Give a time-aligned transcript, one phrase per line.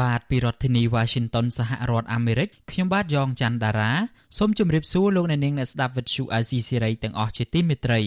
[0.00, 3.92] បាទពីរដ្ឋធានី Washington សហរដ្ឋអាមេរិកខ្ញុំបាទយ៉ងច័ន្ទដារា
[4.38, 8.00] សូមជម្រាបសួរលោកអ្នកនាងអ្នកស្ដាប់វិទ្យុ Azizi Serai ទាំងអស់ជាទីមេត្រី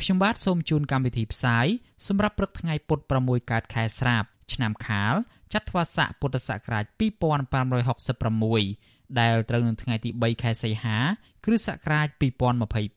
[0.00, 1.66] ខ្ញុំបាទសូមជូនកម្មវិធីផ្សាយ
[2.06, 5.14] សម្រាប់ព្រឹកថ្ងៃពុធ6កើតខែស្រាប ឆ្នាំខាល
[5.52, 6.84] ចត្វាស័កពុទ្ធសករាជ
[8.02, 10.98] 2566ដែលត្រូវនឹងថ្ងៃទី3ខែសីហា
[11.44, 12.06] គ្រិស្តសករាជ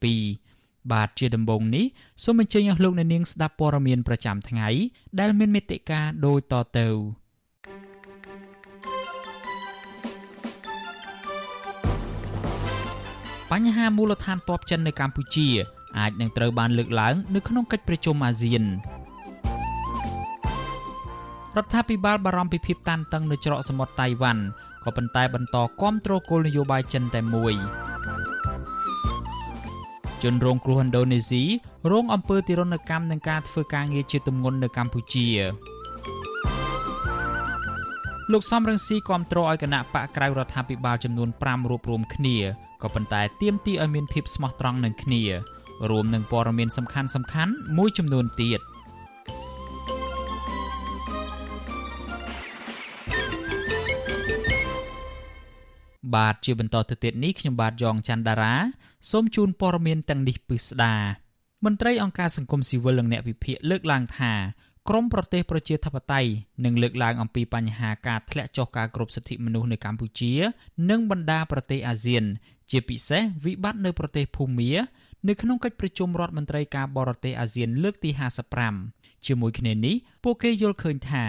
[0.01, 1.85] 2022បាទជាដំបូងនេះ
[2.23, 4.69] សូមអញ្ជើញអស់លោកអ្នកនាងស្ដាប់ព័ត៌មានប្រចាំថ្ងៃ
[5.19, 6.87] ដែលមានមេត្តាដូចតទៅ
[13.57, 15.47] បញ្ហាមូលដ្ឋានទ័ពចិននៅកម្ពុជា
[15.99, 18.63] អាចនឹងត្រូវបានលើកឡើងនៅក្នុងកិច្ចប្រជុំអាស៊ាន
[21.57, 24.43] រដ្ឋាភិបាលបារម្ភពីភាពតានតឹងនៅច្រកសមុទ្រតៃវ៉ាន់
[24.83, 27.53] ក៏ប៉ុន្តែបន្តគាំទ្រគោលនយោបាយចិនតែមួយ
[30.23, 31.43] ជនរងគ្រោះឥណ្ឌូនេស៊ី
[31.91, 35.27] រងអំពើទារុណកម្មនឹងការធ្វើការងារជាទម្ងន់នៅកម្ពុជា
[38.31, 42.37] លោកសំរងស៊ីគាំទ្រឲ្យគណៈបកក្រៅរដ្ឋាភិបាលចំនួន5រួបរวมគ្នា
[42.81, 45.21] ក៏ប៉ុន្តែទាមទារឲ្យមានភាពស្មោះត្រង់នឹងគ្នា
[45.89, 48.59] រួមនឹងព័ត៌មានសំខាន់សំខាន់មួយចំនួនទៀត
[56.15, 58.55] បាទជាបន្តទៅទៀតនេះខ្ញុំបាទយ៉ងច័ន្ទដារា
[59.11, 60.95] សូមជូនព័ត៌មានទាំងនេះពិស្ដា
[61.65, 64.33] មន្ត្រីអង្គការសង្គមស៊ីវិលនិងអ្នកវិភាគលើកឡើងថា
[64.89, 66.29] ក្រមប្រទេសប្រជាធិបតេយ្យ
[66.65, 70.33] នឹងលើកឡើងអំពីបញ្ហាការធ្លាក់ចុះការគោរពសិទ្ធិមនុស្សនៅកម្ពុជា
[70.89, 72.23] និងបណ្ដាប្រទេសអាស៊ាន
[72.71, 74.71] ជាពិសេសវិបត្តិនៅប្រទេសភូមា
[75.27, 78.09] នៅក្នុងកិច្ចប្រជុំរដ្ឋមន្ត្រីការបរទេសអាស៊ានលើកទី
[78.67, 81.23] 55ជាមួយគ្នានេះពួកគេយល់ឃើញថា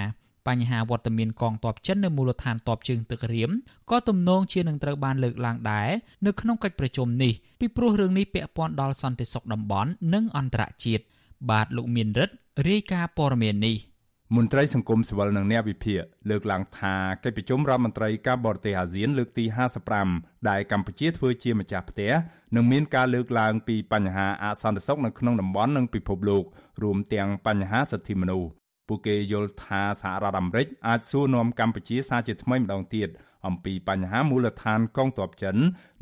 [0.48, 3.50] បញ្ហាវត្តមានកងទ័ពចិននៅមូលដ្ឋានទ័ពជើងទឹករៀម
[3.90, 5.90] ក៏ទំនងជានឹងត្រូវបានលើកឡើងដែរ
[6.26, 11.04] នៅក្នុងកិច្ចប្រជុំនេះពីព្រោះរឿងនេះពាក់ព័ន្ធដល់សន្តិសុខតំបន់និងអន្តរជាតិ
[11.50, 12.34] បាទលោកមានរិទ្ធ
[12.68, 13.76] រាយការណ៍ព័ត៌មាននេះ
[14.36, 19.44] មន្ត្រីសង្គមស៊ីវិលនិងអ្នកវិភាគលើកឡើងថាកិច្ចប្រជុំរដ្ឋមន្ត្រីការបរទេសអាស៊ានលើកទី
[19.96, 22.12] 55ដែលកម្ពុជាធ្វើជាម្ចាស់ផ្ទះ
[22.54, 26.44] នឹងមានការលើកឡើងពីបញ្ហាអសន្តិសុខនៅក្នុងតំបន់និងពិភពលោក
[26.82, 28.48] រួមទាំងបញ្ហាសិទ្ធិមនុស្ស
[28.88, 33.08] ពួកគេយល់ថាសហរដ្ឋអាមេរិកអាចសួរនាំកម្ពុជាសារជាថ្មីម្ដងទៀត
[33.46, 35.56] អំពីបញ្ហាមូលដ្ឋានកងទ័ពចិន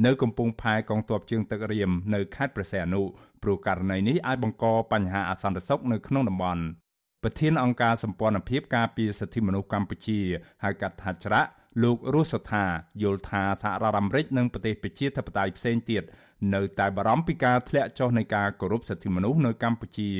[0.04, 3.02] នៅកំពង់ផែកងទ័ពជើងទឹករៀមនៅខេត្តព្រះសីហនុ
[3.42, 6.62] ព្រោះករណីនេះអាចបង្កបញ្ហាអសន្តិសុខនៅក្នុងតំបន់
[7.22, 10.20] ប្រធានអង្គការសម្ព័ន្ធភាពការពារសិទ្ធិមនុស្សកម្ពុជា
[10.64, 11.50] ហៅកាត់ថាច្រាក់
[11.82, 12.64] លោករស់សថា
[13.02, 16.02] យល់ថាសហរដ្ឋអាមេរិកនិងប្រទេសប្រជាធិបតេយ្យផ្សេងទៀត
[16.54, 20.10] នៅតែបារម្ភពីការធ្លាក់ចុះនៃការគោរពសិទ្ធិមនុស្សនៅកម្ពុជា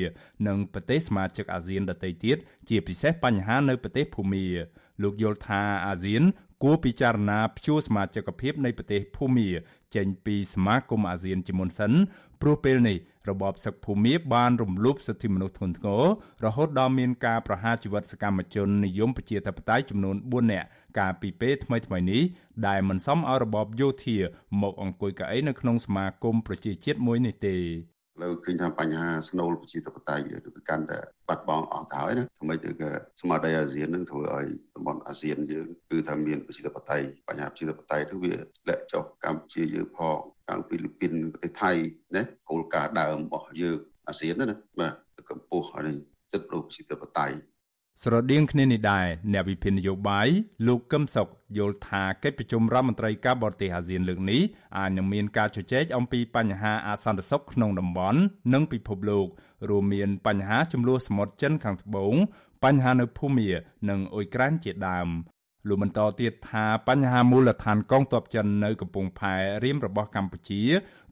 [0.47, 2.37] និងប្រទេសសមាជិកអាស៊ានដទៃទៀត
[2.69, 4.45] ជាពិសេសបញ្ហានៅប្រទេសភូមា
[5.03, 6.23] លោកយល់ថាអាស៊ាន
[6.63, 9.49] គួរពិចារណាព្យួរសមាជិកភាពនៃប្រទេសភូមា
[9.95, 11.91] ចេញពីសមាគមអាស៊ានជាមុនសិន
[12.41, 12.97] ព្រោះពេលនេះ
[13.29, 16.03] របបសឹកភូមាបានរំលោភសិទ្ធិមនុស្សធ្ងន់ធ្ងរ
[16.45, 20.67] រហូតដល់មានការប្រហារជីវិតសកម្មជននិយមប្រជាធិបតេយ្យចំនួន4នាក់
[20.99, 22.21] កាលពីពេលថ្មីៗនេះ
[22.67, 24.17] ដែលមិនសមឲ្យរបបយោធា
[24.61, 27.55] មកអង្គុយកៅអីនៅក្នុងសមាគមប្រជាជាតិមួយនេះទេ
[28.21, 32.89] លើឃើញថាបញ្ហាស្នូលប្រជាធិបតេយ្យគឺកាន់តែបាត់បង់អស់ទៅហើយណាថ្មីទៅក៏
[33.21, 38.33] ស្មារតីអាស៊ាននឹងធ្វើឲ្យតំបន់អាស៊ានយើងគឺថាមានប្រជាធិបតេយ្យបញ្ហាប្រជាធិបតេយ្យទៅវា
[38.69, 40.17] លាក់ចុះកម្ពុជាយើងផង
[40.49, 41.71] កាលពីលីពីនប្រទេសថៃ
[42.15, 43.77] ណាគោលការណ៍ដើមរបស់យើង
[44.07, 44.93] អាស៊ានណាបាទ
[45.29, 45.97] កម្ពុជាហើយ
[46.31, 47.35] សិទ្ធិប្រជាធិបតេយ្យ
[48.03, 50.27] ស្រដៀងគ្នានេះដែរអ្នកវិភាគនយោបាយ
[50.67, 54.41] លោកកឹមសុខយល់ថាកិច្ចប្រជុំរដ្ឋមន្ត្រីការបរទេសអាស៊ានលើកនេះ
[54.77, 58.19] អាចនឹងមានការជជែកអំពីបញ្ហាអសន្តិសុខក្នុងតំបន់
[58.53, 59.27] និងពិភពលោក
[59.69, 62.15] រួមមានបញ្ហាចំនួនសមុទ្រចិនខាងត្បូង
[62.63, 63.49] បញ្ហានៅភូមា
[63.89, 65.09] និងអ៊ុយក្រែនជាដើម
[65.67, 70.61] លោកបន្តទៀតថាបញ្ហាមូលដ្ឋានកងទ័ពចិននៅកំពង់ផែរៀមរបស់កម្ពុជា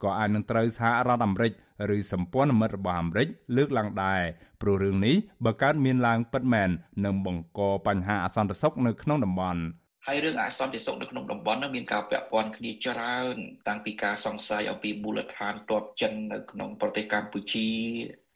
[0.04, 1.52] ក៏អាចនឹងត្រូវសហរដ្ឋអាមេរិក
[1.96, 3.28] ឬសម្ព័ន្ធមិត្តរបស់អាមេរិក
[3.58, 4.22] លើកឡើងដែរ
[4.62, 5.16] ព្រោះរឿងនេះ
[5.46, 6.70] បើកើតមានឡើងពិតមែន
[7.06, 9.62] នឹងបង្កបញ្ហាអសន្តិសុខនៅក្នុងតំបន់
[10.08, 13.36] ហើយរឿងអសន្តិសុខនៅក្នុងតំបន់នោះមានការពាក់ព័ន្ធគ្នាច្រើន
[13.68, 17.68] តាំងពីការសង្ស័យអំពីមូលដ្ឋានទ័ពចិននៅក្នុងប្រទេសកម្ពុជា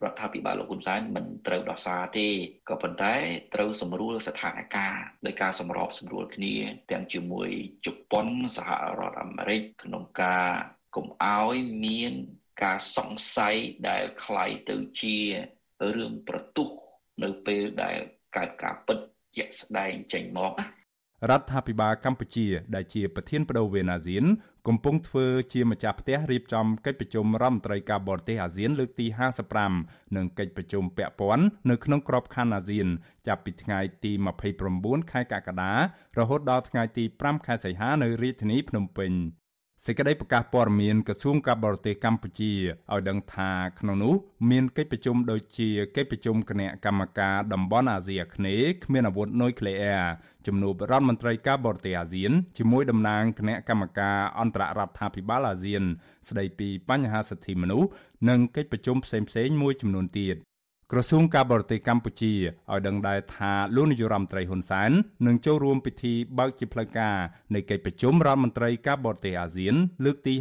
[0.04, 2.28] រដ្ឋាភិបាលលោកហ៊ុនសែនមិនត្រូវដោះសារទេ
[2.68, 3.14] ក៏ប៉ុន្តែ
[3.54, 4.94] ត្រូវសម្រួលស្ថានភាព
[5.26, 6.54] ដោយការសម្របសម្រួលគ្នា
[6.90, 7.48] ទាំងជាមួយ
[7.86, 10.48] ជប៉ុនសហរដ្ឋអាមេរិកក្នុងការ
[10.96, 12.12] កុំឲ្យមាន
[12.63, 13.55] ការសង្ស័យ
[13.89, 15.17] ដែលคล้ายទៅជា
[15.95, 16.69] រឿងប្រទុះ
[17.23, 17.97] នៅពេលដែល
[18.37, 18.99] កើតការពិត
[19.37, 20.67] ជាក់ស្ដែងចេញមកណា
[21.31, 24.25] រដ្ឋាភិបាលកម្ពុជាដែលជាប្រធានបដូវវេនអាស៊ាន
[24.67, 29.07] កំពុងធ្វើជាម្ចាស់ផ្ទះរៀបចំកិច្ចប្រជុំរដ្ឋមន្ត្រីការបរទេសអាស៊ានលើកទី
[29.61, 32.87] 55និងកិច្ចប្រជុំពាក់ព័ន្ធនៅក្នុងក្របខ័ណ្ឌអាស៊ាន
[33.27, 34.11] ចាប់ពីថ្ងៃទី
[34.61, 35.73] 29ខែកក្កដា
[36.17, 39.11] រហូតដល់ថ្ងៃទី5ខែសីហានៅរាជធានីភ្នំពេញ
[39.86, 42.52] សេចក្តីប្រកាសព័ត៌មានក្រសួងការបរទេសកម្ពុជា
[42.92, 44.14] ឲ្យដឹងថាក្នុងនោះ
[44.50, 50.04] មានកិច្ចប្រជុំដូចជាកិច្ចប្រជុំគណៈកម្មការតំបន់អាស៊ីអាគ្នេយ៍គ្មានអាវុធនុយក្លេអ៊ែរ
[50.46, 55.82] ជំនួបរដ្ឋមន្ត្រីការបរទេសអាស៊ានជាមួយតំណាងគណៈកម្មការអន្តររដ្ឋាភិបាលអាស៊ាន
[56.28, 57.88] ស្ដីពីបញ្ហាសិទ្ធិមនុស្ស
[58.28, 60.36] និងកិច្ចប្រជុំផ្សេងៗមួយចំនួនទៀត
[60.92, 64.90] ក្រសួងការបរទេសកម្ពុជាឲ្យដឹងដែរថាលោកនាយរដ្ឋមន្ត្រីហ៊ុនសែន
[65.26, 67.16] នឹងចូលរួមពិធីបើកជាផ្លូវការ
[67.54, 69.74] នៃកិច្ចប្រជុំរដ្ឋមន្ត្រីការបរទេសអាស៊ាន
[70.04, 70.34] លើកទី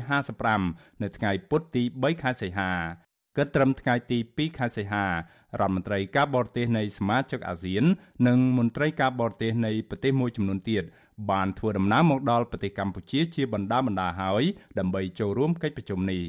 [0.47, 2.71] 55នៅថ្ងៃពុធទី3ខែសីហា
[3.38, 5.11] គិតត្រឹមថ្ងៃទី2ខែសីហារ
[5.61, 7.83] ដ្ឋមន្ត្រីការបរទេសនៃសមាជិកអាស៊ាន
[8.27, 10.83] និងមន្ត្រីការបរទេសនៃប្រទេសមួយចំនួនទៀត
[11.31, 14.44] បានធ្វើដំណើរមកដល់ប្រទេសកម្ពុជាជាបណ្ដាបណ្ដាហើយ
[14.79, 16.23] ដើម្បីចូលរួមកិច្ចប្រជុំនេះ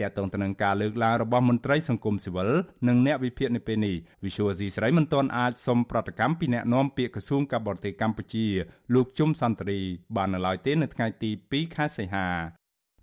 [0.00, 2.50] តាក់ទងទៅនឹងការលើកឡើងរបស់មន្ត្រីសង្គមស៊ីវិល
[2.88, 8.46] និងអ្នកវិភាគនៅពេលនេះ Visual C ស្រីមិនទាន់អាចសុំប្រតិកម្មពីអ្នកនាំពាក្យក្រសួងការបរទេសកម្ពុជា
[8.94, 9.80] លោកជុំសន្តិរី
[10.16, 12.28] បាននៅឡើយទេនៅថ្ងៃទី2ខែសីហា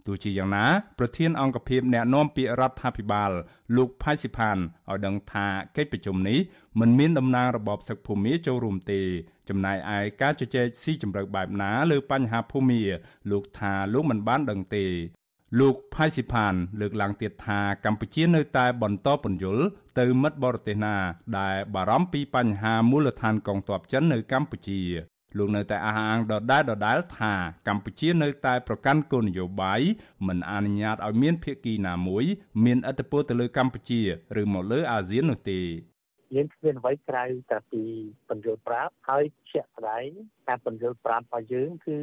[0.07, 0.65] ទោះជាយ៉ាងណា
[0.99, 3.31] ប្រធានអង្គភិបអ្នកនាំពាក្យរដ្ឋាភិបាល
[3.77, 5.47] លោកផៃស៊ីផានឲ្យដឹងថា
[5.77, 6.39] កិច្ចប្រជុំនេះ
[6.79, 9.01] មិនមានតំណាងរបបសឹកភូមិចូលរួមទេ
[9.49, 12.81] ចំណែកឯការជជែកស៊ីជម្រៅបែបណាលើបញ្ហាភូមិ
[13.31, 14.85] លោកថាលោកមិនបានដឹងទេ
[15.59, 19.65] លោកផៃស៊ីផាន លើកឡើងទៀតថាកម្ពុជានៅតែបន្តពន្យល់
[19.99, 20.95] ទៅមិត្តបរទេសណា
[21.39, 24.81] ដែលបារម្ភពីបញ្ហាមូលដ្ឋានកងទ័ពចិននៅកម្ពុជា
[25.37, 27.33] លោកនៅតែអះអាងដដែលដដែលថា
[27.67, 29.81] កម្ពុជានៅតែប្រកាន់គោលនយោបាយ
[30.27, 32.25] មិនអនុញ្ញាតឲ្យមានភាគីណាមួយ
[32.63, 34.01] មានឥទ្ធិពលទៅលើកម្ពុជា
[34.41, 35.59] ឬមកលើអាស៊ាននោះទេ
[36.35, 37.83] យើងគ្មានអ្វីក្រៅតែពី
[38.29, 40.07] បញ្យលប្រាប់ហើយជាក់ស្ដែង
[40.47, 41.99] ការបញ្យលប្រាប់របស់យើងគឺ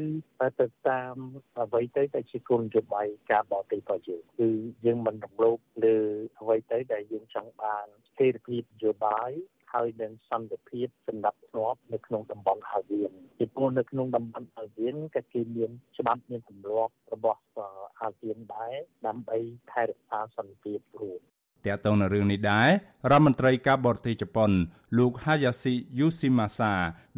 [0.61, 1.15] ទៅតាម
[1.61, 4.49] អ្វីទៅតែជាគោលនយោបាយការបរទេសរបស់យើងគឺ
[4.87, 5.97] យើងមិនរំលោភលើ
[6.41, 9.31] អ្វីទៅដែលយើងចង់បានស្ថិរភាពនយោបាយ
[9.73, 17.41] ហើយនឹងសន្តិភាពសម្រាប់ធ្នាប់នៅក្នុងតំបន់អាស៊ានពីព្រោះនៅក្នុងតំបន់អាស៊ានក៏គេមានច្បាប់មានទម្លាប់របស់
[18.01, 18.75] អាស៊ានដែរ
[19.07, 19.39] ដើម្បី
[19.73, 21.23] ថែរក្សាសន្តិភាពរួម
[21.67, 22.69] តាក់ទងនឹងរឿងនេះដែរ
[23.11, 24.51] រដ្ឋមន្ត្រីការបរទេសជប៉ុន
[24.99, 26.73] លោក Hayashi Yoshimasa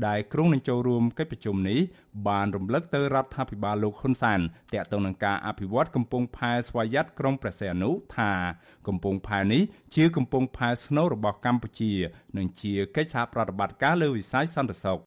[0.07, 1.81] ដែលគ្រងនឹងចូលរួមកិច្ចប្រជុំនេះ
[2.29, 4.41] បានរំលឹកទៅរដ្ឋាភិបាលលោកហ៊ុនសែន
[4.75, 8.33] តាក់ទងនឹងការអភិវឌ្ឍកំពង់ផែស្វយ័តក្រុងព្រះសីហនុថា
[8.89, 9.63] កំពង់ផែនេះ
[9.95, 11.93] ជាកំពង់ផែស្នូលរបស់កម្ពុជា
[12.37, 15.01] និងជាកិច្ចសហប្រតិបត្តិការលើវិស័យសន្តិសុខ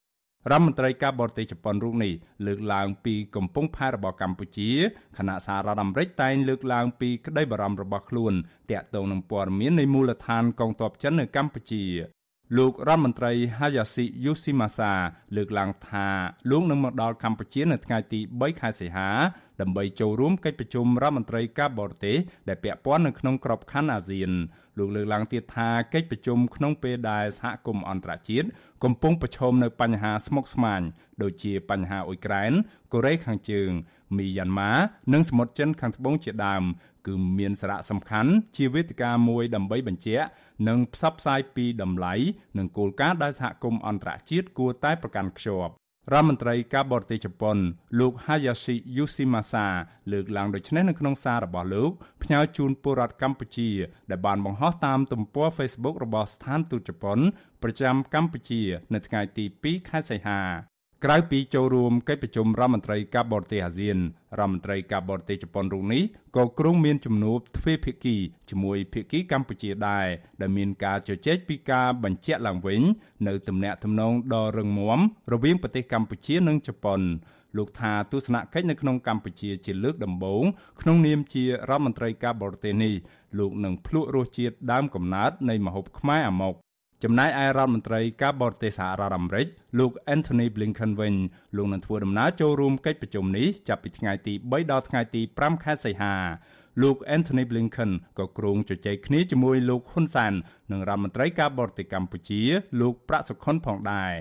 [0.51, 2.13] រដ្ឋមន្ត្រីការបរទេសជប៉ុនរូបនេះ
[2.47, 4.69] លើកឡើងពីកំពង់ផែរបស់កម្ពុជា
[5.17, 8.33] ខណៈសហរដ្ឋអាមេរិកតែងលើកឡើងពីក្តីបារម្ភរបស់ខ្លួន
[8.71, 11.83] ទាក់ទងនឹងព័ត៌មាននៃមូលដ្ឋានកងទ័ពចិននៅកម្ពុជា
[12.57, 14.91] លោករដ្ឋមន្ត្រី Hayashi Yoshimasa
[15.35, 16.07] លើកឡើងថា
[16.49, 19.09] លោកនឹងមកដល់កម្ពុជានៅថ្ងៃទី3ខែសីហា
[19.61, 22.17] ដើម្បីចូលរួមកិច្ចប្រជុំរដ្ឋមន្ត្រីការបរទេស
[22.47, 24.31] ដែលពាក់ព័ន្ធនៅក្នុងក្របខ័ណ្ឌអាស៊ាន
[24.77, 28.47] លោកលើកឡើងទៀតថាកិច្ចប្រជុំក្នុងពេលដែលសហគមន៍អន្តរជាតិ
[28.83, 30.81] កំពុងប្រឈមនៅបញ្ហាស្មុគស្មាញ
[31.21, 32.53] ដូចជាបញ្ហាអ៊ុយក្រែន
[32.93, 33.69] កូរ៉េខាងជើង
[34.17, 34.71] មីយ៉ាន់ម៉ា
[35.13, 36.63] និងសមុទ្រចិនខាងត្បូងជាដើម
[37.07, 40.25] គឺមានសារៈសំខាន់ជាវេទិកាមួយដើម្បីបញ្ជាក់
[40.67, 42.13] និងផ្សព្វផ្សាយពីតម្លៃ
[42.57, 45.73] និងគោលការណ៍ដែលសហគមន៍អន្តរជាតិគួរតែប្រកាន់ខ្ជាប់
[46.11, 47.57] រដ្ឋមន្ត្រីការបរទេសជប៉ុន
[47.99, 49.65] លោក Hayashi Yoshimasa
[50.11, 51.91] លើកឡើងដូចនេះនៅក្នុងសាររបស់លោក
[52.23, 53.69] ផ្ញើជូនពលរដ្ឋកម្ពុជា
[54.09, 57.19] ដែលបានបង្ហោះតាមទំព័រ Facebook របស់ស្ថានទូតជប៉ុន
[57.63, 58.61] ប្រចាំកម្ពុជា
[58.93, 60.72] នៅថ្ងៃទី2ខែសីហា
[61.07, 63.97] ក្រៅពីចូលរួមកិច្ចប្រជុំរដ្ឋមន្ត្រីការបរទេសអាស៊ាន
[64.39, 66.03] រដ្ឋមន្ត្រីការបរទេសជប៉ុនរូបនេះ
[66.37, 68.15] ក៏គ្រងមានជំនួបទ្វេភាគី
[68.49, 70.07] ជាមួយភាគីកម្ពុជាដែរ
[70.41, 72.81] ដែលមានការជជែកពីការបញ្ជាក់ឡើងវិញ
[73.27, 74.99] នៅទំនាក់ទំនងដ៏រឹងមាំ
[75.33, 77.01] រវាងប្រទេសកម្ពុជានិងជប៉ុន
[77.57, 80.43] លោកថាទស្សនកិច្ចនៅក្នុងកម្ពុជាជាលើកដំបូង
[80.81, 82.93] ក្នុងនាមជារដ្ឋមន្ត្រីការបរទេសនេះ
[83.39, 86.55] លោកនឹងភ្លក់រសជាតិដើមកំណើតនៃម្ហូបខ្មែរអាម៉ុក
[87.03, 89.47] ចំណែកឯរដ្ឋមន្ត្រីការបរទេសសហរដ្ឋអាមេរិក
[89.79, 91.15] លោក Anthony Blinken វិញ
[91.57, 96.15] លោកនឹងធ្វើដំណើរចូលរួមកិច្ចប្រជុំនេះចាប់ពីថ្ងៃទី3ដល់ថ្ងៃទី5ខែសីហា
[96.81, 100.33] លោក Anthony Blinken ក៏គ្រងជជែកគ្នាជាមួយលោកហ៊ុនសាន
[100.71, 102.41] និងរដ្ឋមន្ត្រីការបរទេសកម្ពុជា
[102.81, 104.13] លោកប្រាក់សុខុនផងដែរ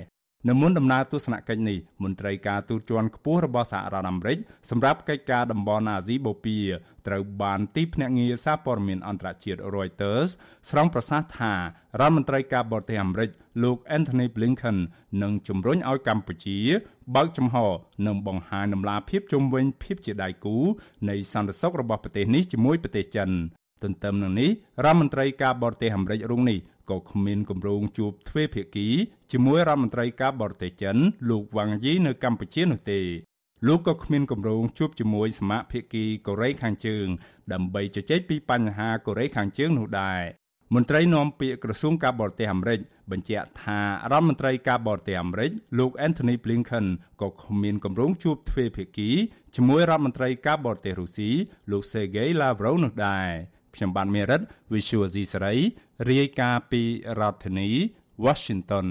[0.49, 4.39] នៅមុនដំណើរទស្សនកិច្ចនេះមន្ត្រីការទូតជាន់ខ្ពស់របស់សហរដ្ឋអាមេរិក
[4.71, 6.63] សម្រាប់កិច្ចការតំបន់អាស៊ីបូព៌ា
[7.07, 10.31] ត្រូវបានទីភ្នាក់ងារសារព័ត៌មានអន្តរជាតិ Reuters
[10.71, 11.59] ស្រង់ប្រសាសន៍ថារ
[12.01, 13.31] ដ្ឋមន្ត្រីការបរទេសអាមេរិក
[13.63, 14.79] លោក Anthony Blinken
[15.23, 16.59] នឹងជំរុញឲ្យកម្ពុជា
[17.15, 17.57] បើកចំហ
[18.07, 20.57] និងបង្ហាញដំណាភាពជំវិញភាពជាដៃគូ
[21.09, 23.31] នៃសន្តិសុខរបស់ប្រទេសនេះជាមួយប្រទេសចិន
[23.83, 24.51] ទន្ទឹមនឹងនេះ
[24.85, 26.59] រដ្ឋមន្ត្រីការបរទេសអាមេរិករុងនេះ
[26.91, 28.89] ក៏គ្មានគម្រោងជួបទ្វេភាគី
[29.33, 30.97] ជាមួយរដ្ឋមន្ត្រីការបរទេសចិន
[31.31, 33.01] លោកវ៉ាងយីនៅកម្ពុជានោះទេ
[33.69, 37.07] លោកក៏គ្មានគម្រោងជួបជាមួយសមាភិកីកូរ៉េខាងជើង
[37.53, 40.23] ដើម្បីជជែកពីបញ្ហាកូរ៉េខាងជើងនោះដែរ
[40.75, 46.87] មន្ត្រីនាំពាក្យក្រសួងការបរទេសអាមេរិកបញ្ជាក់ថារដ្ឋមន្ត្រីការបរទេសអាមេរិកលោក Anthony Blinken
[47.23, 49.11] ក៏គ្មានគម្រោងជួបទ្វេភាគី
[49.57, 51.31] ជាមួយរដ្ឋមន្ត្រីការបរទេសរុស្ស៊ី
[51.71, 53.29] លោក Sergei Lavrov នោះដែរ
[53.75, 54.41] ខ្ញុំបានមេរិត
[54.73, 55.55] Visual C សេរី
[56.11, 56.83] រាយការណ៍ពី
[57.19, 57.69] រដ្ឋធានី
[58.25, 58.87] Washington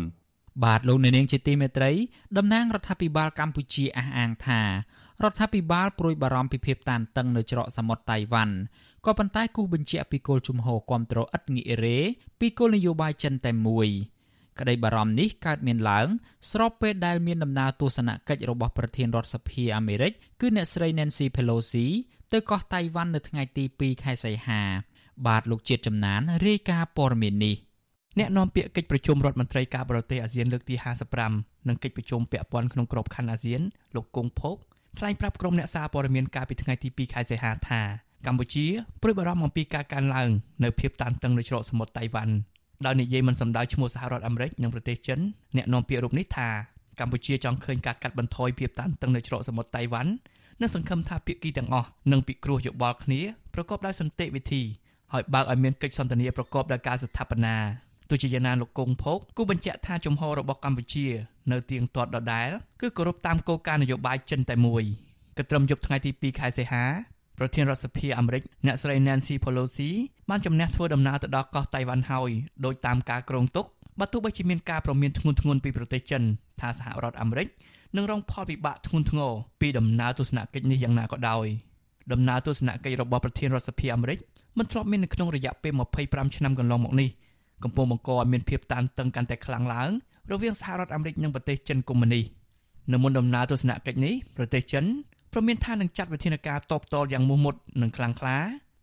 [0.63, 1.91] បាទលោកអ្នកនាងជាទីមេត្រី
[2.37, 4.61] តំណាងរដ្ឋាភិបាលកម្ពុជាអះអាងថា
[5.23, 8.55] រដ្ឋាភិបាលព្រួយបារម្ភពីភាពតានតឹងនៅច្រកសមុទ្រតៃវ៉ាន់
[9.05, 11.99] ក៏ប៉ុន្តែគូបញ្ជាក់ពីគោលជំហរគ្រប់គ្រងឥតងាករេ
[12.39, 13.87] ពីគោលនយោបាយចិនតែមួយ
[14.59, 16.07] ក្តីបារម្ភនេះកើតមានឡើង
[16.51, 21.85] ស្របពេលដែលមានដំណើរទស្សនកិច្ចរបស់ប្រធានរដ្ឋសភាអាមេរិកគឺអ្នកស្រី Nancy Pelosi
[22.33, 24.61] ទៅកោះតៃវ៉ាន់នៅថ្ងៃទី2ខែសីហា
[25.27, 27.55] បាទលោកជាតិចំណានរាយការណ៍ព័ត៌មាននេះ
[28.19, 30.75] អ្នកនាំពាក្យកិច្ចប្រជុំរដ្ឋមន្ត្រីការបរទេសអាស៊ានលើកទី
[31.21, 33.61] 55និងកិច្ចប្រជុំពាក់ព័ន្ធក្នុងក្របខ័ណ្ឌអាស៊ាន
[33.95, 34.57] លោកគង់ភោគ
[34.97, 37.81] ថ្លែងប្រាប់ក្រុមអ្នកសារព័ត៌មានកាលពីថ្ងៃទី2ខែសីហាថា
[38.25, 38.65] កម្ពុជា
[39.01, 40.29] ព្រួយបារម្ភអំពីការកើនឡើង
[40.63, 42.33] នៅភាពតានតឹងនៅច្រកសមុទ្រតៃវ៉ាន់
[42.85, 45.19] ដោយនិយាយមិនសម្ដៅឈ្មោះសហរដ្ឋអាមេរិកនិងប្រទេសចិន
[45.57, 46.49] អ្នកនាំពាក្យរូបនេះថា
[46.99, 50.11] កម្ពុជាចង់ឃើញការកាត់បន្ថយភាពតានតឹងនៅច្រកសមុទ្រតៃវ៉ាន់
[50.61, 53.21] និងសង្ឃឹមថាភាគីទាំងអស់នឹងពិគ្រោះយោបល់គ្នា
[53.53, 54.61] ប្រកបដោយសន្តិវិធី
[55.13, 57.55] ហើយបើកឲ្យមានកិច្ចសន្ទនាប្រកបដោយការស្ថាបនា
[58.09, 61.07] ទោះជាយ៉ាងណាលោកគង់ភោគគូបញ្ជាក់ថាជំហររបស់កម្ពុជា
[61.51, 62.49] នៅទៀងទាត់ដដែល
[62.81, 64.83] គឺគោរពតាមគោលការណ៍នយោបាយចិនតែមួយ
[65.37, 66.83] ក៏ត្រឹមយប់ថ្ងៃទី2ខែសីហា
[67.37, 69.89] ប្រធានរដ្ឋសភាអាមេរិកអ្នកស្រី Nancy Pelosi
[70.29, 72.29] បានជំនះធ្វើដំណើរទៅដល់កោះតៃវ៉ាន់ហើយ
[72.65, 73.65] ដោយតាមការគ្រោងទុក
[73.99, 76.21] បើទោះបីជាមានការប្រមានធ្ងន់ធ្ងរពីប្រទេសចិន
[76.59, 77.47] ថាសហរដ្ឋអាមេរិក
[77.95, 81.45] នឹងរងផលវិបាកធ្ងន់ធ្ងរពីដំណើរទស្សនកិច្ចនេះយ៉ាងណាក៏ដោយ
[82.13, 84.19] ដំណើរទស្សនកិច្ចរបស់ប្រធានរដ្ឋសភាអាមេរិក
[84.57, 87.09] មិនធ្លាប់មាននៅក្នុងរយៈពេល25ឆ្នាំកន្លងមកនេះ
[87.63, 89.91] កំពុងបង្កឲ្យមានភាពតានតឹងកាន់តែខ្លាំងឡើង
[90.31, 92.25] រវាងសហរដ្ឋអាមេរិកនិងប្រទេសចិនកុម្មុយនីស
[92.91, 94.85] នៅមុនដំណើរទស្សនកិច្ចនេះប្រទេសចិន
[95.33, 98.37] ព្រមានថានឹងចាត់វិធានការតបតល់យ៉ាងមោះមុតនិងខ្លាំងក្លា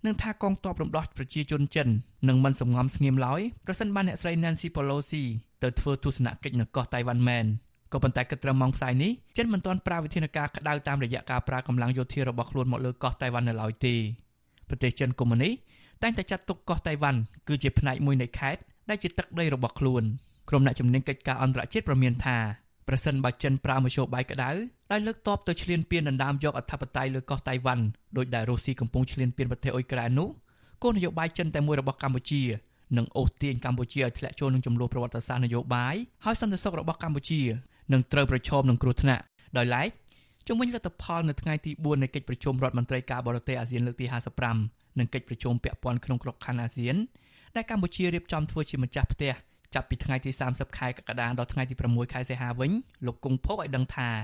[0.07, 1.89] នឹងថាកងទ័ពរំដោះប្រជាជនចិន
[2.29, 5.25] នឹងមិនសំងំស្ងៀមឡើយប្រសិនបានអ្នកស្រី Nancy Pelosi
[5.63, 7.47] ទៅធ្វើទស្សនកិច្ចនៅកោះតៃវ៉ាន់មែន
[7.93, 13.95] ក៏ប៉ុន្តែគិតត្រឹមម៉ោងផ្សាយនេះចិនមិនទាន់ប្រើវិធានការក្តៅតាមរយៈការប្រើកម្លាំងយោធារបស់ខ្លួនមកលើកោះតៃវ៉ាន់នៅឡើយទេ
[14.69, 15.53] ប្រទេសចិនកុម្មុយនីស
[16.03, 17.19] តែងតែចាត់ទុកកោះតៃវ៉ាន់
[17.49, 20.03] គឺជាផ្នែកមួយនៃខេត្តដែលជាទឹកដីរបស់ខ្លួន
[20.49, 22.39] ក្រុមអ្នកជំនាញកិច្ចការអន្តរជាតិប្រមានថា
[22.89, 24.51] ប្រសិនបើចិនប្រើមធ្យោបាយក្តៅ
[24.93, 27.85] ដែលលើកតបទៅឈ្លានពានដណ្ដើមយកអធិបតេយ្យលើកោះតៃវ៉ាន់
[28.17, 30.29] ដោយដែលរុស្ស៊ីកំពុងឈ្លានពានប្រទេសអ៊ុយក្រែននោះ
[30.83, 32.43] គោលនយោបាយចិនតែមួយរបស់កម្ពុជា
[32.97, 37.41] នឹងអូសទាញកម្ពុជាឲ្យធ្លាក់ចូលនឹងចំនួនប្រវត្តិសាស្ត្រនយោបាយហើយសន្តិសុខរបស់កម្ពុជា
[37.93, 39.23] នឹងត្រូវប្រឈមនឹងគ្រោះថ្នាក់
[39.59, 39.91] ដោយឡែក
[40.49, 44.07] ជំវិញលទ្ធផលនៅថ្ងៃទី4នៃកិច្ចប្រជុំរដ្ឋមន្ត្រីការបរទេសអាស៊ានលើកទី
[44.53, 46.97] 55និងកិច្ចប្រជុំពាក់ព័ន្ធក្នុងក្របខ័ណ្ឌអាស៊ាន
[47.57, 49.33] ដែលកម្ពុជារៀបចំធ្វើជាម្ចាស់ផ្ទះ
[49.75, 52.71] ចាប់ពីថ្ងៃទី30ខែកក្កដាដល់ថ្ងៃទី6ខែសីហាវិញ
[53.07, 54.15] លោកគង់ភពឲ្យដឹងថារ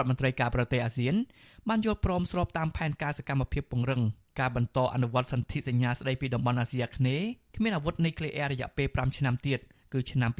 [0.00, 1.14] ដ្ឋមន្ត្រីការប្រទេសអាស៊ាន
[1.68, 4.02] បានយល់ព្រមស្របតាមផែនការសកម្មភាពពង្រឹង
[4.40, 7.26] ការបន្តអនុវត្តសន្ធិសញ្ញាស្តីពីតំបន់អាស៊ីអាគ្នេយ៍
[7.56, 9.60] គ្មានអាវុធនុយក្លេអ៊ែររយៈពេល5ឆ្នាំទៀត
[9.92, 10.30] គឺឆ្នាំ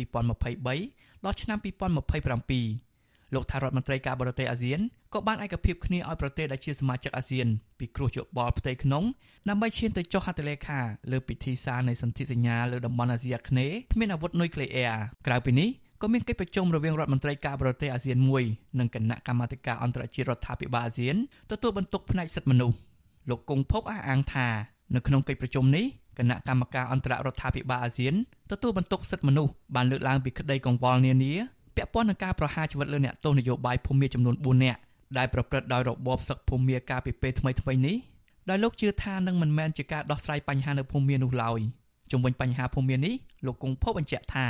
[0.56, 4.80] 2023 ដល់ឆ្នាំ2027លោកថារដ្ឋមន្ត្រីការបរទេសអាស៊ាន
[5.14, 7.46] ក៏បានឯកភាពគ្នាឲ្យប្រទេសដែលជាសមាជិកអាស៊ាន
[7.78, 9.04] ពិគ្រោះយោបល់ផ្ទៃក្នុង
[9.48, 10.80] ដើម្បីឈានទៅចុះហត្ថលេខា
[11.12, 14.94] លើពិធីសារនៃសន្ធិសញ្ញាលើតំបន់អាស៊ីអាគ្នេយ៍គ្មានអាវុធនុយក្លេអ៊ែរ
[15.26, 15.68] ក្រៅពីនេះ
[16.02, 18.44] ក៏មានកិច្ចប្រជុំរវាងរដ្ឋមន្ត្រីការបរទេសអាស៊ានមួយ
[18.78, 21.16] និងគណៈកម្មាធិការអន្តរជាតិរដ្ឋាភិបាលអាស៊ាន
[21.50, 22.76] ទទួលបន្ទុកផ្នែកសិទ្ធិមនុស្ស
[23.30, 24.48] លោកគង់ភុកអះអាងថា
[24.94, 25.86] នៅក្នុងកិច្ចប្រជុំនេះ
[26.18, 28.14] គណៈកម្មការអន្តររដ្ឋាភិបាលអាស៊ាន
[28.50, 31.32] ទទួលបន្ទុកសិទ្ធិមនុស្សបានលើកឡើងពីក្តីកង្វល់នានា
[31.76, 34.80] ពាក់ព័ន្ធនឹងការប្រហារជីវិតលើអ្នកទោសនយោបាយភូមិចំនួន4នាក់
[35.18, 37.96] ដែលប្រព្រឹត្តដោយរបបសឹកភូមិកាលពីពេលថ្មីៗនេះ
[38.50, 41.60] ដោយលោកជឿថានឹងមិនមែនជាការដោះស្រាយបញ្ហានៅភូមិនោះឡើយ
[42.12, 43.14] ជំវិញបញ្ហាភូមិនេះ
[43.46, 44.46] លោកគង់ភពបញ្ជាក់ថា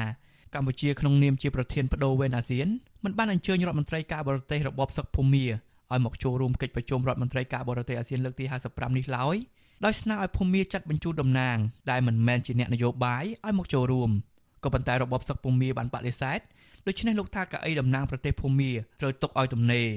[0.54, 2.68] កម្ពុជាក្នុងនាមជាប្រធានបដូវវេនអាស៊ាន
[3.04, 9.36] មិនបានអញ្ជើញរដ្ឋមន្ត្រីការបរទេសរបបសឹកភូមិឲ្យមកចូលរួមកិច្ចប្រជុំរដ្ឋមន្ត្រីការបរទេសអាស៊ានលើកទី55នេះឡើយ
[9.84, 11.56] ដោយស្នើឲ្យភូមិចាត់បញ្ជូនតំណាង
[11.90, 14.10] ដែលមិនមែនជាអ្នកនយោបាយឲ្យមកចូលរួម
[14.64, 16.40] ក៏ប៉ុន្តែរបបសឹកភូមិបានបដិសេធ
[16.86, 18.70] ដូច្នេះលោកថាកៅអីតំណាងប្រទេសភូមា
[19.00, 19.88] ត្រូវទុកឲ្យទំនេរ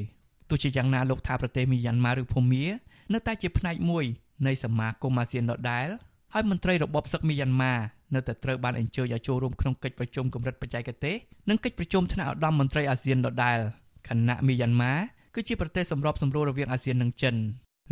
[0.49, 2.65] ទោះជាយ៉ាងណាលោកថាប្រទេសមីយ៉ាន់ម៉ាឬភូមា
[3.13, 4.05] នៅតែជាផ្នែកមួយ
[4.47, 5.87] នៃសមាគមអាស៊ានដដែល
[6.33, 7.73] ហើយមន្ត្រីរបបសឹកមីយ៉ាន់ម៉ា
[8.15, 11.15] នៅតែត្រូវបានអញ្ជើញឲ្យចូលរួមក្នុងកិច្ចប្រជុំកម្រិតបច្ចេកទេស
[11.49, 13.59] និងកិច្ចប្រជុំថ្នាក់ឧត្តមមន្ត្រីអាស៊ានដដែល
[14.07, 14.93] ខណៈមីយ៉ាន់ម៉ា
[15.35, 17.35] គឺជាប្រទេសសម្របសម្រួលរវាងអាស៊ាននិងចិន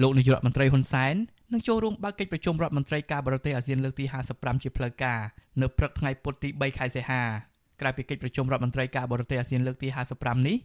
[0.01, 1.15] លោកនាយករដ្ឋមន្ត្រីហ៊ុនសែន
[1.51, 5.19] នឹងចូលរួមបើកកិច្ចប្រជុំរដ្ឋមន្ត្រីការបរទេសអាស៊ានលើកទី55ជាផ្លូវការ
[5.61, 7.23] នៅព្រឹកថ្ងៃពុធទី3ខែសីហា
[7.81, 9.87] ក្រៅពីកិច្ចប្រជុំរដ្ឋមន្ត្រីការបរទេសអាស៊ានលើកទី
[10.19, 10.57] 55នេះ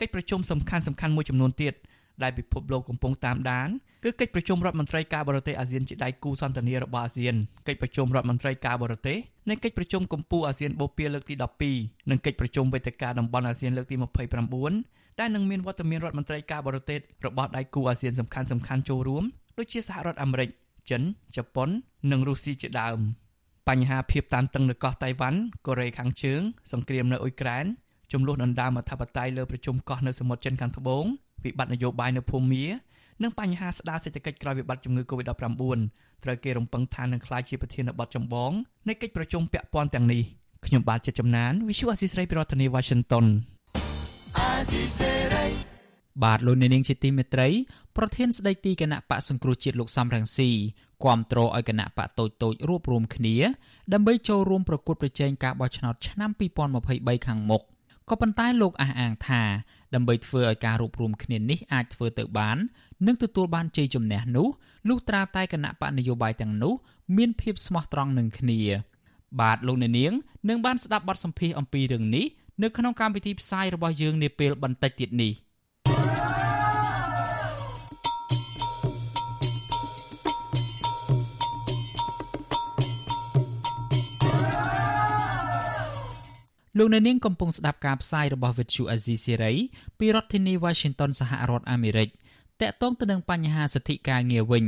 [0.00, 1.74] កិច្ចប្រជុំសំខាន់សំខាន់មួយចំនួនទៀត
[2.22, 3.68] ដែលពិភពលោកកំពុងតាមដាន
[4.04, 7.34] គឺកិច្ចប្រជុំរដ្ឋមន្ត្រីការបរទេសអាស៊ានជាដៃគូសន្ទនារបស់អាស៊ាន
[7.68, 9.16] កិច្ចប្រជុំរដ្ឋមន្ត្រីការបរទេស
[9.50, 11.34] និងកិច្ចប្រជុំកម្ពុជាអាស៊ានបូព៌ាលើកទី
[11.72, 13.96] 12និងកិច្ចប្រជុំវេទិកាតំបន់អាស៊ានលើកទី
[14.58, 19.24] 29ដែលនឹងមានវត្តមានរដ្ឋមន្ត្រីការបរទេសរបស់ដៃគូអាស៊ានសំខាន់សំខាន់ចូលរួម
[19.58, 20.48] ដូចជាសហរដ្ឋអាមេរិក
[20.90, 21.02] ចិន
[21.36, 21.68] ជប៉ុន
[22.10, 22.98] និងរុស្ស៊ីជាដើម
[23.68, 26.40] បញ្ហាភាពតានតឹងនៅកោះតៃវ៉ាន់កូរ៉េខាងជើង
[26.72, 27.66] សង្គ្រាមនៅអ៊ុយក្រែន
[28.12, 31.04] ចំនួនដណ្ដើមអធិបតេយ្យលើប្រជុំកោះនៅសមុទ្រចិនខាងត្បូង
[31.44, 32.64] វិបត្តិនយោបាយនៅភូមា
[33.22, 35.62] និងបញ្ហាស្ដារសេដ្ឋកិច្ចក្រោយវិបត្តិជំងឺ Covid-19
[36.24, 38.52] ត្រូវគេរំពឹងថានឹងក្លាយជាប្រធានបទចម្បង
[38.88, 40.22] នៃកិច្ចប្រជុំពាក់ព័ន្ធទាំងនេះ
[40.66, 43.26] ខ្ញុំបាទចិត្តចំណាន Visual Assisray ពីរដ្ឋធានី Washington
[46.23, 47.47] បាទលោកនាងជាទីមេត្រី
[47.97, 50.49] ប្រធានស្ដីទីគណៈបកសង្គ្រោះជាតិលោកសំរងស៊ី
[51.03, 53.35] គាំទ្រឲ្យគណៈបកតូចតូចរួបរวมគ្នា
[53.93, 56.31] ដើម្បីចូលរួមប្រកួតប្រជែងការបោះឆ្នោតឆ្នាំ
[56.79, 57.63] 2023ខាងមុខ
[58.09, 59.43] ក៏ប៉ុន្តែលោកអះអាងថា
[59.93, 62.57] ដើម្បីធ្វើឲ្យការរួបរวมគ្នានេះអាចធ្វើទៅបាន
[63.07, 64.47] និងទទួលបានជ័យជំនះនោះ
[64.87, 66.73] លុះត្រាតែគណៈបកនយោបាយទាំងនោះ
[67.17, 68.59] មានភាពស្មោះត្រង់នឹងគ្នា
[69.41, 70.13] បាទលោកអ្នកនាង
[70.49, 72.25] នឹងបានស្ដាប់បទសម្ភាសន៍អំពីរឿងនេះ
[72.63, 75.33] នៅក្នុងកម្មវិធីផ្សាយរបស់យើងនាពេលបន្តិចទៀតនេះ
[86.78, 89.56] លោកអ្នកនាងកំពុងស្ដាប់ការផ្សាយរបស់ Vuthu Azizi Serai
[89.98, 92.08] ពីរដ្ឋធានី Washington សហរដ្ឋអាមេរិក
[92.60, 94.64] តាក់ទងទៅនឹងបញ្ហាសិទ្ធិការងារវិញ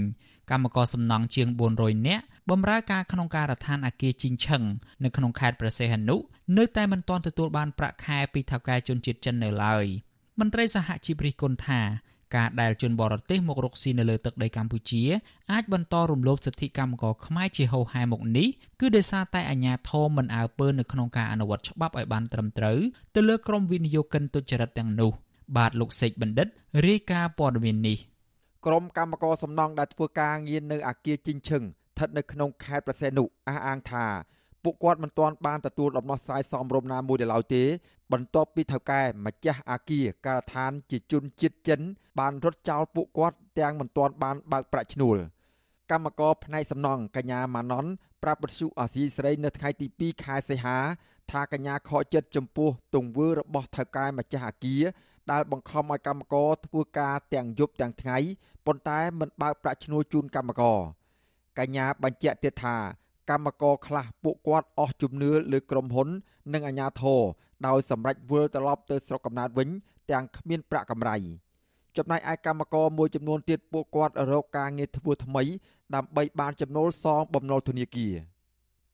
[0.51, 1.49] កម្មករសំណង់ជាង
[1.79, 4.63] 400នាក់បម្រើការក្នុងការដ្ឋានអាគារជីងឆឹង
[5.05, 6.17] នៅក្នុងខេត្តព្រះសីហនុ
[6.59, 9.85] នៅតែមិនទាន់ទទួលបានប្រាក់ខែពីថៅកែជនជាតិចិននៅឡើយ
[10.41, 11.81] មន្ត្រីសហជីពរិះគន់ថា
[12.35, 15.03] ការដែលជនបរទេសមករកស៊ីនៅលើទឹកដីកម្ពុជា
[15.53, 18.49] អាចបន្តរំលោភសិទ្ធិកម្មករខ្មែរជាហូរហែមកនេះ
[18.81, 22.79] គឺដោយសារតែអាជ្ញាធរមិនអើពើនៅក្នុងការអនុវត្តច្បាប់ឲ្យបានត្រឹមត្រូវ
[23.15, 25.11] ទៅលើក្រុមវិនិយោគិនទុច្ចរិតទាំងនោះ
[25.57, 26.49] បាទលោកសេកបណ្ឌិត
[26.87, 27.99] រាយការណ៍ព័ត៌មាននេះ
[28.67, 34.07] ក្រុមកម្មករសំណង់ដែលធ្វើការងារនៅអាគារជីងឈឹងស្ថិតនៅក្នុងខេត្តប្រសេនុអះអាងថា
[34.67, 37.65] ពួកគាត់មិនទាន់បានទទួលដំណោះស្រាយសមរម្យណាមួយឡើយទេ
[38.13, 41.81] បន្ទាប់ពីថៅកែម្ចាស់អាគារការដ្ឋានជាជនជាតិចិន
[42.19, 45.17] បានរត់ចោលពួកគាត់ទាំងមិនទាន់បានបើកប្រាក់ឈ្នួល
[45.91, 47.87] កម្មករផ្នែកសំណង់កញ្ញាម៉ាណុន
[48.23, 50.79] ប្រាប់បទសុអាស៊ីសេរីនៅថ្ងៃទី2ខែសីហា
[51.31, 54.83] ថាកញ្ញាខកចិត្តចំពោះទង្វើរបស់ថៅកែម្ចាស់អាគារ
[55.33, 58.19] ដែលបង្ខំឲ្យកម្មករធ្វើការទាំងយប់ទាំងថ្ងៃ
[58.67, 60.81] ប៉ុន្តែមិនបើកប្រាក់ឈ្នួលជូនកម្មករ
[61.59, 62.77] កញ្ញាបញ្ជាក់ទៀតថា
[63.31, 66.09] កម្មករខ្លះពួកគាត់អស់ជំនឿលើក្រុមហ៊ុន
[66.53, 67.21] និងអាជ្ញាធរ
[67.67, 69.69] ដោយសម្រេចវិលត្រឡប់ទៅស្រុកកំណើតវិញ
[70.11, 71.17] ទាំងគ្មានប្រាក់កម្រៃ
[71.97, 75.43] ចំណែកឯកម្មករមួយចំនួនទៀតពួកគាត់រកការងារធ្វើថ្មី
[75.95, 78.15] ដើម្បីបានចំណូលសងបំណុលធនាគារ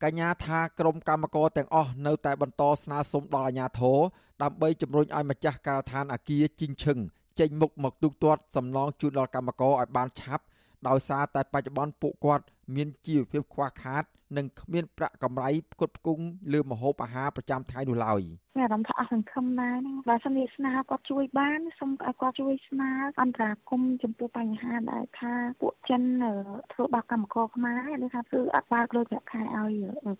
[0.03, 3.99] កញ្ញាថាក្រុមកម្មករទាំងអស់នៅតែបន្តស្នើសុំដល់អាជ្ញាធរ
[4.43, 6.97] ដើម្បីជំរុញឲ្យម្ចាស់ការដ្ឋានអាគារជីងឈឹង
[7.39, 10.43] ចេញមុខមកទូទាត់សំណងជូនដល់កម្មករឲ្យបានឆាប់
[10.87, 12.43] ដោយសារតែបច្ចុប្បន្នពួកគាត់
[12.75, 14.03] មានជីវភាពខ្វះខាត
[14.37, 16.23] និងគ្មានប្រាក់កម្រៃផ្គត់ផ្គង់
[16.53, 18.21] លើម្ហូបអាហារប្រចាំថ្ងៃនោះឡើយ
[18.57, 22.89] មានអារម្មណ៍ថាអស់សង្ឃឹមណាស់ហ្នឹងបើសិនជាស្នើគាត់ជួយបានសូមឲ្យគាត់ជួយស្នើ
[23.21, 26.03] អន្តរាគមចំពោះបញ្ហាដែលថាពួកចិន
[26.73, 29.73] ធ្វើបាបកម្មករខ្មែរឬថាគឺអត់បើកលុយប្រាក់ខែឲ្យ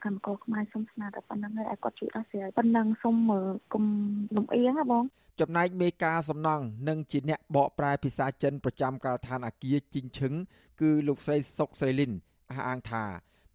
[0.06, 3.18] កម្មករខ្មែរសូមស្នើតែប៉ុណ្្នឹងឲ្យគាត់ជួយដោះស្រាយប៉ុណ្្នឹងសូម
[3.74, 3.86] គុំ
[4.36, 5.06] លំអៀងណាបង
[5.42, 10.34] ចំណែកមេការសំណង់និងជាអ្នកបកប្រែភាសាចិនប្រចាំការដ្ឋានអាគារជីងឈឹង
[10.82, 12.12] គឺលោកស្រីសុកស្រីលីន
[12.52, 13.04] អះអាងថា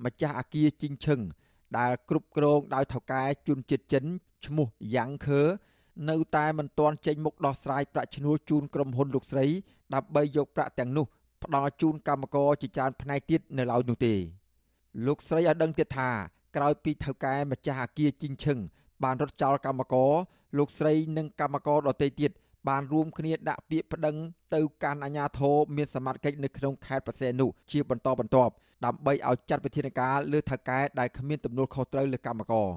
[0.04, 1.20] ម្ចាស់អាគារជីងឈឹង
[1.78, 4.04] ដែលគ្រប់គ្រងដោយថៅកែជនជាតិចិន
[4.46, 5.42] ឈ្មោះយ៉ាងខឺ
[6.10, 9.46] នៅតែមិនទាន់ចេញមុខដោះស្រាយប្រាក់ឈ្នួលជូនក្រុមហ៊ុនលោកស្រី
[9.94, 11.06] ដើម្បីយកប្រាក់ទាំងនោះ
[11.44, 14.14] ផ្ដល់ជូនកម្មករជាច្រើនផ្នែកទៀតនៅឡើយនោះទេ
[15.06, 16.10] លោកស្រីឲ្យដឹងទៀតថា
[16.56, 18.58] ក្រោយពីថៅកែម្ចាស់អាគារជីងឈឹង
[19.02, 20.12] បានរត់ចោលកម្មករ
[20.58, 22.30] លោកស្រីនិងកម្មករដទៃទៀត
[22.68, 24.16] បានរួមគ្នាដាក់ពាក្យប្តឹង
[24.54, 28.52] ទៅកាន់អាជ្ញាធរមានសមត្ថកិច្ចនៅក្នុងខេត្តប្រសេនុជាបន្តបន្ទាប់
[28.84, 32.68] ដើម្បីឲ្យចាត់វិធានការលើថៅកែដែលគ្មានទំនួលខុសត្រូវលើកម្មករ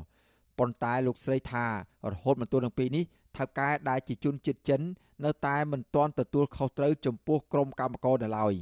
[0.58, 1.66] ប៉ុន្តែលោកស្រីថា
[2.12, 3.04] រហូតមកទល់នឹងពេលនេះ
[3.38, 4.82] ថៅកែដែលជាជនជាតិចិន
[5.26, 8.54] នៅតែមិនទាន់ទទួលខុសត្រូវចំពោះក្រុមកម្មករនៅឡើយ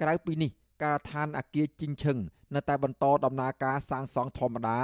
[0.00, 0.50] ក្រៅពីនេះ
[0.82, 2.18] ការដ្ឋានអាគារជីងឈឹង
[2.54, 4.78] នៅតែបន្តដំណើរការសាងសង់ធម្មតា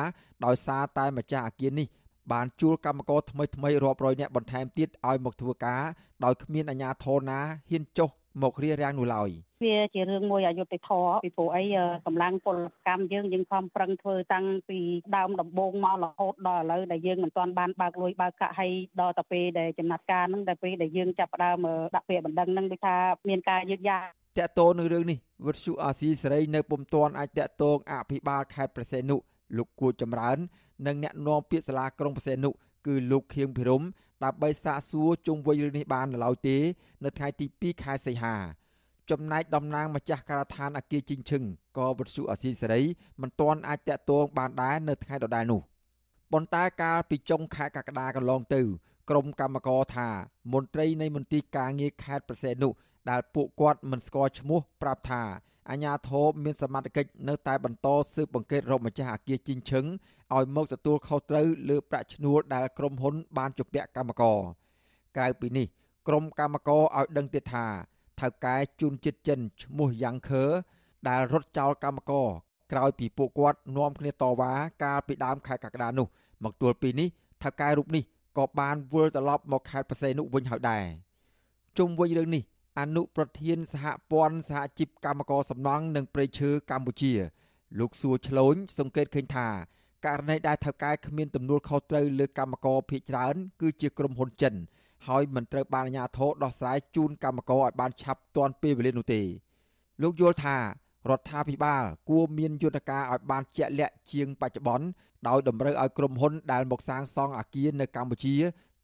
[0.45, 1.87] ដោយសារតែម្ចាស់អាគារនេះ
[2.33, 5.83] បានជួលកម្មករថ្មីថ្មីរាប់រយនាក់បន្ថែមទៀតឲ្យមកធ្វើការ
[6.25, 8.11] ដោយគ្មានអាជ្ញាធរណាហ៊ានចុះ
[8.43, 9.31] មករៀបរៀងនោះឡើយ
[9.65, 11.65] វាជារឿងមួយអយុត្តិធម៌ពីព្រោះអី
[12.07, 12.57] កម្លាំងពល
[12.89, 14.79] កម្មយើងយើងខំប្រឹងធ្វើតាំងពី
[15.17, 22.97] ដើមដំបូងមករហូតដល់ឥឡូវដែលយើងមិនទាន់បានបើកលុយបើកកាក់ឲ្យដល់ទៅពេលដែលចំណាត់ការហ្នឹងដល់ពេលដែលយើងចាប់ផ្ដើមដាក់ពាក្យបណ្ដឹងហ្នឹងដូចថា
[23.29, 24.05] មានការយឺតយ៉ាវ
[24.39, 29.17] តកតោនឹងរឿងនេះវិទ្យុអាស៊ីសេរីនៅពុំទាន់អាចតកតងអភិបាលខេត្តប្រសេនុ
[29.57, 30.39] លោកគួចចម្រើន
[30.87, 32.51] និងអ្នកនាំពាក្យសាលាក្រុងប្រសេនុ
[32.87, 33.83] គឺលោកខៀងភិរម
[34.25, 36.57] ដើម្បីសាកសួរជុំវិញរឿងនេះបាននៅឡើយទេ
[37.05, 38.37] នៅថ្ងៃទី2ខែសីហា
[39.11, 41.43] ចំណែកតំណាងម្ចាស់ការដ្ឋានអគារជីងឈឹង
[41.77, 42.83] ក៏វិទ្យុអសីសេរី
[43.21, 45.61] មិនទាន់អាចតាក់ទងបានដែរនៅថ្ងៃដដែលនោះ
[46.33, 48.63] ប៉ុន្តែកាលពីចុងខែកក្កដាកន្លងទៅ
[49.11, 50.09] ក្រុមកម្មករថា
[50.53, 52.69] មន្ត្រីនៃមន្ទីរការងារខេត្តប្រសេនុ
[53.11, 55.23] ដែលពួកគាត់មិនស្គាល់ឈ្មោះប្រាប់ថា
[55.71, 59.85] អាញាធរមានសមត្ថកិច្ចនៅតែបន្តស៊ើបអង្កេតរកម្ចាស់អគារជីងឈឹង
[60.37, 64.39] ឲ្យមកទទួលខុសត្រូវលើប្រាក់ឈ្នួលដែលក្រុមហ៊ុនបានជពាក់កម្មករ
[65.17, 65.67] ក្រៅពីនេះ
[66.09, 67.67] ក្រុមកម្មករឲ្យដឹងទៀតថា
[68.21, 70.45] ថៅកែជូនចិត្តចិនឈ្មោះយ៉ាងខឺ
[71.09, 72.27] ដែលរត់ចោលកម្មករ
[72.73, 76.07] ក្រោយពីពួកគាត់នាំគ្នាតវ៉ាកាលពីដើមខែកក្កដានោះ
[76.45, 77.09] មកទល់ពេលនេះ
[77.43, 78.05] ថៅកែរូបនេះ
[78.39, 80.85] ក៏បានវិលត្រឡប់មកខេត្តបរសៃនុវិញហើយដែរ
[81.79, 82.43] ជុំវិញរឿងនេះ
[82.79, 87.13] អនុប្រធានសហព័ន្ធសហជីពកម្មករសំណង់និងប្រៃឈើកម្ពុជា
[87.79, 89.49] លោកសួរឆ្លូនសង្កេតឃើញថា
[90.07, 94.55] ករណីដែលថៅកែគ្មានទំនួលខុសត្រូវលើកម្មករភៀកច្រើន គឺជាក្រុមហ៊ុនចិន
[95.07, 99.23] ហើយមិនត្រូវបានអាជ្ញាធរដោះស្រាយជូនកម្មករឲ្យបានឆាប់ទាន់ពេលវេលានោះទេ
[100.03, 100.63] លោកយល់ថារ
[101.19, 104.87] ដ្ឋាភិបាលគួរមានយន្តការឲ្យបានជាក់លាក់ជាងបច្ចុប្បន្ន
[105.29, 108.35] ដោយតម្រូវឲ្យក្រុមហ៊ុនដែលមកសាងសង់អគារនៅកម្ពុជា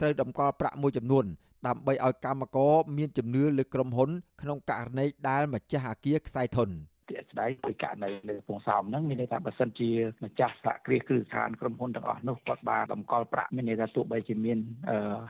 [0.00, 1.24] ត្រូវតម្កល់ប្រាក់មួយចំនួន
[1.66, 6.93] ដើម្បីឲ្យកម្មករមានជំនឿលើក្រុមហ៊ុនក្នុងករណីដែលម្ចាស់អគារខ្សែធន។ជាក់
[7.34, 9.90] ស្ដែងដោយករណីនៅពងសោមហ្នឹងមានន័យថាបើសិនជា
[10.24, 14.58] ម្ចាស់សហគ្រាសគ្រឹះស្ថានក្រុមហ៊ុនទាំងអស់នោះគាត់បានតម្កល់ប្រាក់មានន័យថាទោះបីជាមាន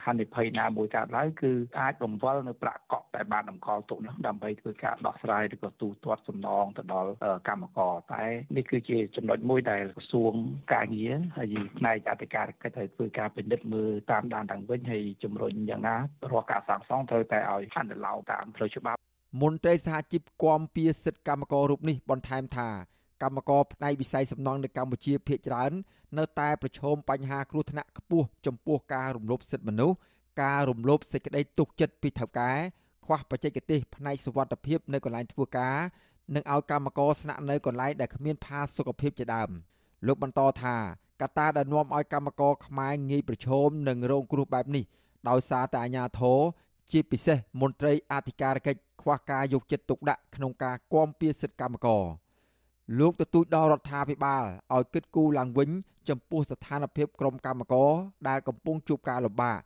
[0.05, 7.11] ហានិភ័យណាមួយកើតឡើងគឺអាចបង្វិលនៅប្រាក់កក់តែបានតម្កល់ទុកនោះដើម្បីធ្វើការដោះស្រាយឬក៏ទូទាត់សំណងទៅដល់
[7.49, 8.25] កម្មករតែ
[8.57, 10.33] នេះគឺជាចំណុចមួយដែលក្រសួង
[10.75, 15.97] ការងារហើយផ្នែកអធិការកិច្ចឲ្យធ្វើការពិនិត្យមើលតាមដានទាំងវិញហើយជំរុញយ៉ាងណា
[16.31, 19.01] រាល់ការសាងសង់ត្រូវតែឲ្យអនុលោមតាមផ្លូវច្បាប់
[19.41, 22.69] មន្ត្រីសហជីពគាំពៀសិទ្ធិកម្មកររូបនេះបន្ថែមថា
[23.23, 25.73] កម្មករផ្នែកវិស័យសំណង់នៅកម្ពុជាភាគច្រើន
[26.19, 29.97] នៅតែប្រឈមបញ្ហាគ្រោះថ្នាក់ខ្ពស់ចំពោះការរំលោភសិទ្ធិមនុស្ស
[30.43, 32.51] ការរំលោភសេចក្តីទុកចិត្តពីថៅកែ
[33.05, 35.77] ខ្វះបច្ចេកទេសផ្នែកសុវត្ថិភាពនៅកន្លែងធ្វើការ
[36.35, 39.51] និងឲ្យកម្មករស្នាក់នៅកន្លែងដែលគ្មានផាសុកភាពជាដើម
[40.07, 40.77] លោកបន្តថា
[41.23, 44.85] កត្តាដែលនាំឲ្យកម្មករខ្មែរងាយប្រឈមនឹងរងគ្រោះបែបនេះ
[45.29, 46.41] ដោយសារតែអាញាធរ
[46.93, 52.05] ជាពិសេសមន្ត្រីអធិការកិច្ចខ្វះការយកចិត្តទុកដាក់ក្នុងការគាំពៀសិទ្ធិកម្មករ
[52.99, 54.45] លោកទទូចដល់រដ្ឋាភិបាល
[54.75, 55.71] ឲ្យគិតគូរឡើងវិញ
[56.09, 57.91] ចំពោះស្ថានភាពក្រុមកម្មករ
[58.29, 59.59] ដែលកំពុងជួបការលំបាក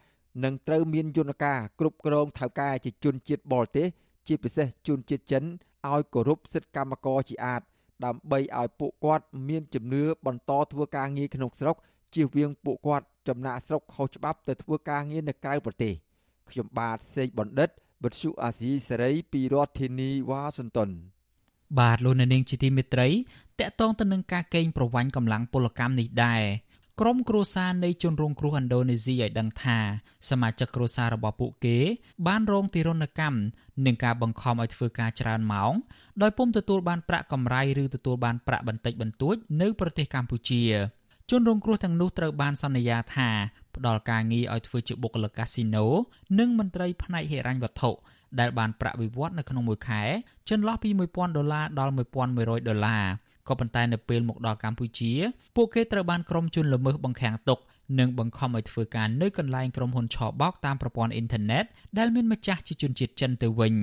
[0.44, 3.86] និងត្រូវមានយន្តការគ្រប់គ្រងថៅកែជាជនជាតិបរទេស
[4.26, 5.44] ជាពិសេសជនជាតិចិន
[5.90, 7.62] ឲ្យគោរពសិទ្ធិកម្មករជាអាត
[8.04, 11.76] ដើម្បីឲ្យពួកគាត់មានជំនឿបន្តធ្វើការងារក្នុងស្រុក
[12.14, 15.94] ជៀសវាងពួកគាត់ចំណាក់ស្រុកខុសច្បាប់ទៅធ្វើការងារនៅក្រៅប្រទេស
[16.50, 17.70] ខ្ញុំបាទសេកបណ្ឌិត
[18.04, 20.90] វិទ្យុអាស៊ីសេរីពីរដ្ឋធានីវ៉ាស៊ីនតោន
[21.78, 23.08] បាទលោកនាងជាទីមេត្រី
[23.60, 26.44] តកតងទៅនឹងការកេងប្រវ័ញ្ចកម្លាំងពលកម្មនេះដែរ
[27.00, 29.78] ក្រុមគ្រួសារនៃជនរងគ្រោះឥណ្ឌូនេស៊ីឲ្យដឹងថា
[30.28, 31.78] សមាជិកគ្រួសាររបស់ពួកគេ
[32.26, 33.38] បានរងទារុណកម្ម
[33.86, 35.72] នឹងការបង្ខំឲ្យធ្វើការច្រើនម៉ោង
[36.22, 40.62] ដោយពុំទទួលបានប្រាក់កម្រៃឬទទួលបានប្រាក់បន្តិចបន្តួចនៅប្រទេសកម្ពុជា
[41.30, 43.30] ជនរងគ្រោះទាំងនោះត្រូវបានសន្យាថា
[43.78, 45.86] ផ្ដល់ការងារឲ្យធ្វើជាបុគ្គលិកកាស៊ីណូ
[46.38, 47.90] និងមន្ត្រីផ្នែកហិរញ្ញវត្ថុ
[48.40, 50.02] ដែលបានប្រាក់វិវត្តនៅក្នុងមួយខែ
[50.50, 51.92] ចន្លោះពី1000ដុល្លារដល់
[52.30, 53.04] 1100ដុល្លារ
[53.48, 55.12] ក៏ប៉ុន្តែនៅពេលមកដល់កម្ពុជា
[55.56, 57.58] ពួកគេត្រូវបានក្រុមជនល្មើសបង្ខាំងទុក
[57.98, 61.64] និងបង្ខំឲ្យធ្វើការនៅកន្លែងក្រុមហ៊ុនឆបោកតាមប្រព័ន្ធអ៊ីនធឺណិត
[61.98, 63.74] ដែលមានម្ចាស់ជាជនជាតិចិនទៅវិញ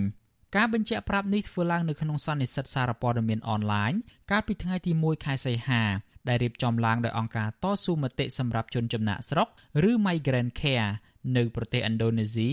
[0.55, 3.91] ការបញ្ជាក់ប្រាប់នេះធ្វើឡើងនៅក្នុងសន្និសីទសារព័ត៌មានអនឡាញ
[4.31, 5.83] កាលពីថ្ងៃទី1ខែសីហា
[6.27, 9.47] ដែលរៀបចំឡើងដោយអង្គការតស៊ូមតិសម្រាប់ជនចំណាក់ស្រុក
[9.89, 10.91] ឬ Migrant Care
[11.37, 12.49] នៅប្រទេសឥណ្ឌូនេស៊ី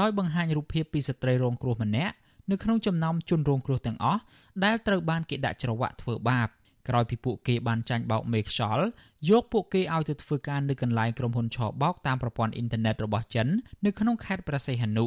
[0.00, 2.14] ដោយបង្ហាញរូបភាពពីស្ត្រីរងគ្រោះម្នាក់
[2.50, 4.20] នៅក្នុងចំណោមជនរងគ្រោះទាំងអស់
[4.64, 6.48] ដែលត្រូវបានគេដាក់ច្រវាក់ធ្វើបាប
[6.88, 8.86] ក្រោយពីពួកគេបានចាញ់បោកមេខ្យល់
[9.30, 13.46] យកពួកគេឲ្យទៅធ្វើការនៅកន្លែងក្រុមហ៊ុនឆបោកតាមប្រព័ន្ធអ៊ីនធឺណិតរបស់ចិន
[13.84, 15.06] នៅក្នុងខេត្តព្រះសីហនុ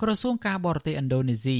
[0.00, 1.58] ក្រសួងការបរទេសឥណ្ឌូនេស៊ី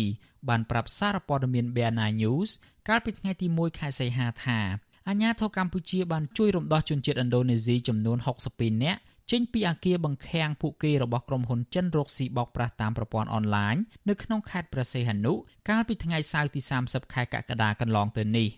[0.48, 2.50] បានប្រាប់សារព័ត៌មាន BNA News
[2.88, 4.60] កាលពីថ្ងៃទី1ខែសីហាថា
[5.08, 8.18] អាញាធរកម្ពុជាបានជួយរំដោះជនជាតិឥណ្ឌូនេស៊ីចំនួន
[8.50, 13.74] 62នាក់ចេញពីអាគារបង្ខាំងពួកគេរបស់ក្រុមហ៊ុនចិនរកស៊ីបោកប្រាស់តាមប្រព័ន្ធអនឡាញ
[14.08, 15.32] នៅក្នុងខេត្តព្រះសីហនុ
[15.68, 18.48] កាលពីថ្ងៃសៅរ៍ទី30ខែកក្កដាកន្លងទៅនេះ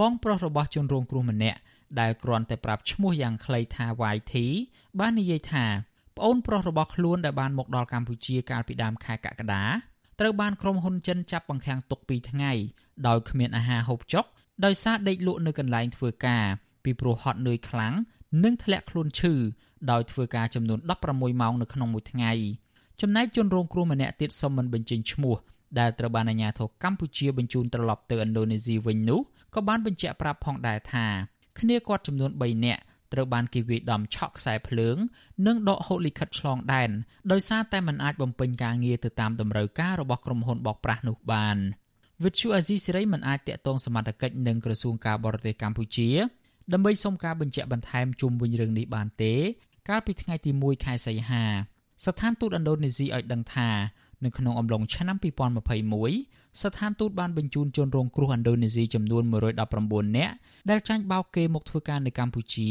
[0.00, 1.58] បងប្រុសរបស់ជនរងគ្រោះម្នាក់
[2.00, 4.34] ដែលគ្រាន់តែប្រាប់ឈ្មោះយ៉ាងខ្លីថា YT
[5.00, 5.64] បាននិយាយថា
[6.16, 9.64] ប្អូនប្រុសរបស់ខ្លួនដែលបានមកដល់កម្ពុជាកាលពីដើមខែកក្កដា
[10.20, 12.52] ត្រូវបានក្រុមហ៊ុនចិនចាប់បង្ខាំងទុក2ថ្ងៃ
[13.06, 14.24] ដោយគ្មានអាហារហូបចុក
[14.64, 16.44] ដោយសារដេកលក់នៅកន្លែងធ្វើការ
[16.84, 17.94] ពីព្រោះហត់នឿយខ្លាំង
[18.44, 19.34] និងធ្លាក់ខ្លួនឈឺ
[19.90, 20.78] ដោយធ្វើការចំនួន
[21.10, 22.32] 16ម៉ោងនៅក្នុងមួយថ្ងៃ
[23.00, 25.36] ចំណែកជនរងគ្រោះម្នាក់ទៀតសុំមិនបញ្ចេញឈ្មោះ
[25.78, 29.20] ដែលត្រូវបានអាជ្ញាធរកម្ពុជាបញ្ជូនត្រឡប់ទៅឥណ្ឌូនេស៊ីវិញនោះ
[29.54, 31.06] ក៏បានបញ្ជាក់ប្រាប់ផងដែរថា
[31.58, 34.96] គ្នាគាត់ចំនួន3នាក់ត្រូវបានគេវាយដំឆក់ខ្សែភ្លើង
[35.46, 36.90] និងដកហូតលិខិតឆ្លងដែន
[37.32, 41.56] ដោយសារតែមិនអាចបំពេញការងារទៅតាមតម្រូវការរបស់ក្រុមហ៊ុនបោកប្រាស់នោះបាន
[42.24, 46.08] វិទ្យុអាស៊ីសេរីមិនអាចតាក់ទងសមត្ថកិច្ចនឹងក្រសួងការបរទេសកម្ពុជា
[46.72, 49.34] ដើម្បីសុំការបញ្ជាក់បន្ថែមជុំវិញរឿងនេះបានទេ
[49.88, 51.44] កាលពីថ្ងៃទី1ខែសីហា
[52.04, 53.68] ស្ថានទូតឥណ្ឌូនេស៊ីឲ្យដឹងថា
[54.24, 55.16] នៅក្នុងអំឡុងឆ្នាំ
[55.88, 59.22] 2021ស្ថានទូតបានបញ្ជូនជនរងគ្រោះឥណ្ឌូនេស៊ីចំនួន
[59.70, 60.34] 119នាក់
[60.70, 62.68] ដែលចាញ់បោកគេមកធ្វើការនៅកម្ពុជា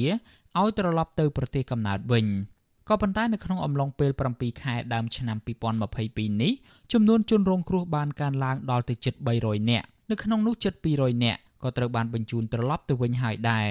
[0.59, 2.25] ឲ្យត្រឡប់ទៅប្រទេសកំណើតវិញ
[2.89, 5.37] ក៏ប៉ុន្តែនៅក្នុងអំឡុងពេល7ខែដើមឆ្នាំ
[5.89, 6.53] 2022នេះ
[6.93, 9.13] ចំនួនជនរងគ្រោះបានកើនឡើងដល់ទៅជិត
[9.43, 13.69] 300នាក់នៅក្នុងនោះជិត200នាក់ក៏ត្រូវបានបញ្ជូនត្រឡប់ទៅវិញហើយដែរ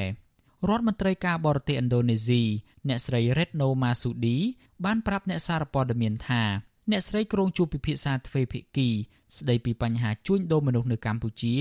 [0.68, 2.42] រដ្ឋមន្ត្រីការបរទេសឥណ្ឌូនេស៊ី
[2.88, 4.36] អ្នកស្រី Retno Masudi
[4.84, 6.42] បានប្រាប់អ្នកសារព័ត៌មានថា
[6.90, 8.88] អ្នកស្រីក្រុងជួបពិភាក្សាទ្វេភាគី
[9.36, 11.54] ស្ដីពីបញ្ហាជួញដូរមនុស្សនៅកម្ពុជា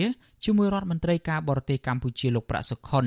[0.43, 3.05] ជាមួយរដ្ឋមន្ត្រីការបរទេសកម្ពុជាលោកប្រាក់សុខុន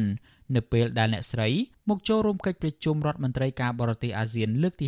[0.57, 1.49] នៅពេលដែលអ្នកស្រី
[1.89, 4.87] មកចូលរួមកិច្ចប្រជុំរដ្ឋមន្ត្រីការបរទេសអាស៊ានលើកទី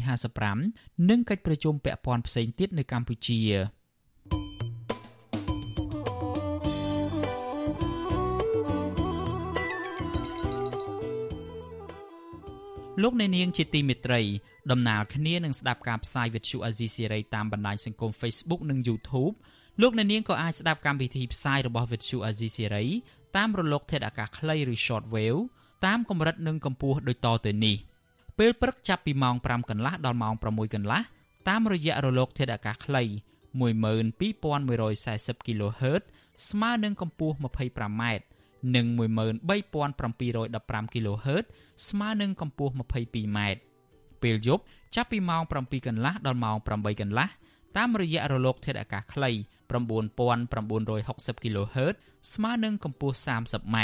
[0.55, 3.40] 55និងកិច្ចប្រជុំពាក់ព័ន្ធផ្សេងទៀតនៅកម្ពុជា
[13.03, 14.20] លោកអ្នកនាងជាទីមេត្រី
[14.70, 19.35] ដំណើរគ្នានឹងស្ដាប់ការផ្សាយវិទ្យុអាស៊ីសេរីតាមបណ្ដាញសង្គម Facebook និង YouTube
[19.83, 22.85] លោកអ្នកនាងក៏អាចស្ដាប់កម្មវិធីផ្សាយរបស់វិទ្យុអាស៊ីសេរី
[23.36, 25.40] តាមរលកធាតុអាកាសខ្លីឬ Shortwave
[25.86, 27.76] តាមកម្រិតនិងកម្ពស់ដូចតទៅនេះ
[28.38, 31.00] ពេលព្រឹកចាប់ពីម៉ោង5កន្លះដល់ម៉ោង6កន្លះ
[31.48, 33.02] តាមរយៈរលកធាតុអាកាសខ្លី
[33.64, 36.02] 12140 kHz
[36.48, 38.02] ស្មើនឹងកម្ពស់ 25m
[38.76, 41.44] និង13715 kHz
[41.88, 43.38] ស្មើនឹងកម្ពស់ 22m
[44.22, 44.62] ពេលយប់
[44.94, 47.28] ចាប់ពីម៉ោង7កន្លះដល់ម៉ោង8កន្លះ
[47.76, 49.30] តាមរយៈរលកធាតុអាកាសខ្លី
[49.70, 51.94] 9960 kHz
[52.32, 53.76] ស្មើនឹងកម្ពស់ 30m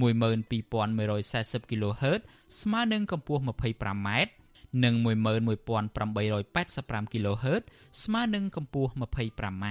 [0.00, 2.20] 12140 kHz
[2.60, 4.08] ស្មើនឹងកម្ពស់ 25m
[4.84, 7.62] និង11885 kHz
[8.02, 9.64] ស្មើនឹងកម្ពស់ 25m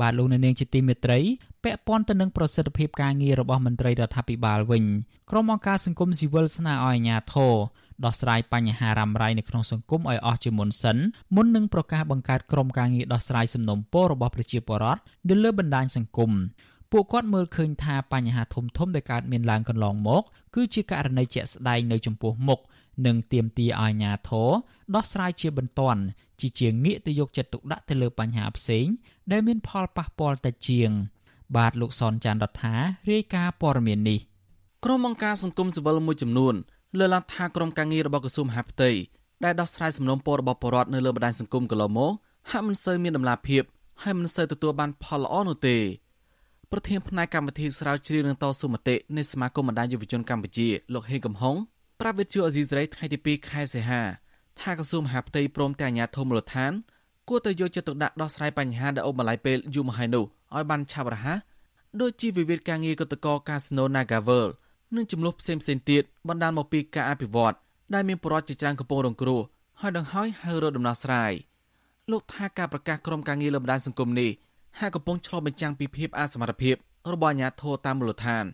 [0.00, 1.18] បាទលោកអ្នកនាងជាទីមេត្រី
[1.64, 4.84] ពាក់ព័ន្ធទៅនឹងប្រសិទ្ធភាពការងាររបស់មន្ត្រីរដ្ឋាភិបាលវិញ
[5.30, 7.54] ក្រុមអង្គការសង្គមស៊ីវិលស្នើឲ្យអាជ្ញាធរ
[8.04, 10.98] ដោះស្រាយបញ្ហារ៉ាំរ៉ៃនៅក្នុងសង្គមឲ្យអស់ជាមុនសិន
[11.34, 16.30] មុននឹងប្រកាសបង្កើតក្រុមការងារដោះស្រាយសំណុំពររបស់ប្រជាពលរដ្ឋនៅលើបណ្ដាញសង្គម
[16.92, 20.22] ពួកគាត់មើលឃើញថាបញ្ហាធំធំដែលកើតមានឡើងកន្លងមក
[20.54, 22.60] គឺជាករណីជាក់ស្ដែងនៅចំពោះមុខ
[23.06, 24.50] និងទាមទារឲ្យអាជ្ញាធរ
[24.94, 26.02] ដោះស្រាយជាបន្ទាន់
[26.40, 28.86] ជាជាងងាកទៅយកចិត្តទុកដាក់ទៅលើបញ្ហាផ្សេង
[29.32, 30.90] ដែលមានផលប៉ះពាល់តិចជាង
[31.56, 32.74] បាទលោកសនចាន់រដ្ឋា
[33.12, 34.18] រាយការណ៍ព័ត៌មាននេះ
[34.84, 36.54] ក្រុមអង្គការសង្គមស៊ីវិលមួយចំនួន
[36.98, 38.90] លើកឡើងថាក្រុមការងាររបស់ក្រសួងមហាផ្ទៃ
[39.44, 42.12] ដែលដោះស្រាយសំណុំពររបស់ប្រជាពលរដ្ឋនៅលើបណ្ដាញសង្គមកន្លងមក
[42.50, 43.62] ហាក់មិនសូវមានដំណាភៀប
[44.02, 45.76] ហើយមិនសូវទទួលបានផលល្អនោះទេ
[46.70, 51.56] ប្រធានផ្នែកកម្មវិធីស្រាវជ្រាវនឹងតស៊ូមតិនៃសមាគមបណ្ដាញយុវជនកម្ពុជាលោកហេងកំហុង
[52.00, 54.02] ប្រាប់វិទ្យុអេស៊ីសរ៉ៃថ្ងៃទី2ខែសីហា
[54.60, 56.72] ថាក្រសួងមហាផ្ទៃព្រមទាំងអាជ្ញាធរមូលដ្ឋាន
[57.30, 61.38] គួរតែយកចិត្តទុកដាក់ដោះស្រាយបញ្ហាដែលអូបន្លាយពេលយូរមកហើយនោះឲ្យបានឆាប់រហ័ស
[62.00, 64.46] ដូចជាវិវាទការងារកតកកាស៊ីណូ Nagavel
[64.96, 67.54] និងចំនួនផ្សេងផ្សេងទៀតបណ្ដាលមកពីការអភិវឌ្ឍ
[67.94, 69.40] ដែលមានប្រវត្តិជាច្រើនកំពុងរងគ្រោះ
[69.80, 71.32] ហើយដង្ហើយហៅរកដំណោះស្រាយ
[72.10, 74.30] លោកថាការប្រកាសក្រុមការងារលើបណ្ដាញសង្គមនេះ
[74.78, 76.76] ហាក់កំពុងឆ្លុះបញ្ចាំងពីភាពអសមត្ថភាព
[77.12, 78.44] របស់អាជ្ញាធរតាមមូលដ្ឋាន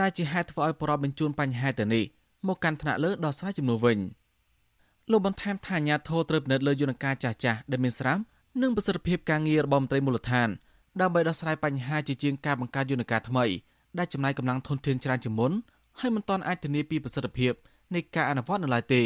[0.00, 2.04] ដែលជាហេតុធ្វើឲ្យប្រពបញ្ជូនបញ្ហាទៅនេះ
[2.46, 3.98] មកកាន់ថ្នាក់លើដោះស្រាយចំនួនវិញ
[5.10, 8.22] លោកបន្ថែមថាអាជ្ញាធរត្រូវពិនិត្យលើយន្តការចាស់ចាស់ដែលមានស្រាប់
[8.62, 10.48] និងប្រសិទ្ធភាពការងាររបស់មន្ត្រីមូលដ្ឋាន
[11.00, 13.44] ដើម្បីដោះស្រាយបញ្ហាជាជាងការបង្កើតយន្តការថ្មី
[13.98, 15.52] ដែលចំណាយកម្លាំងធនធានច្រើនជាងមុន
[16.00, 17.52] ហើយមិនទាន់អាចធានាពីប្រសិទ្ធភាព
[17.94, 19.02] នៃការអនុវត្តនៅឡើយទេ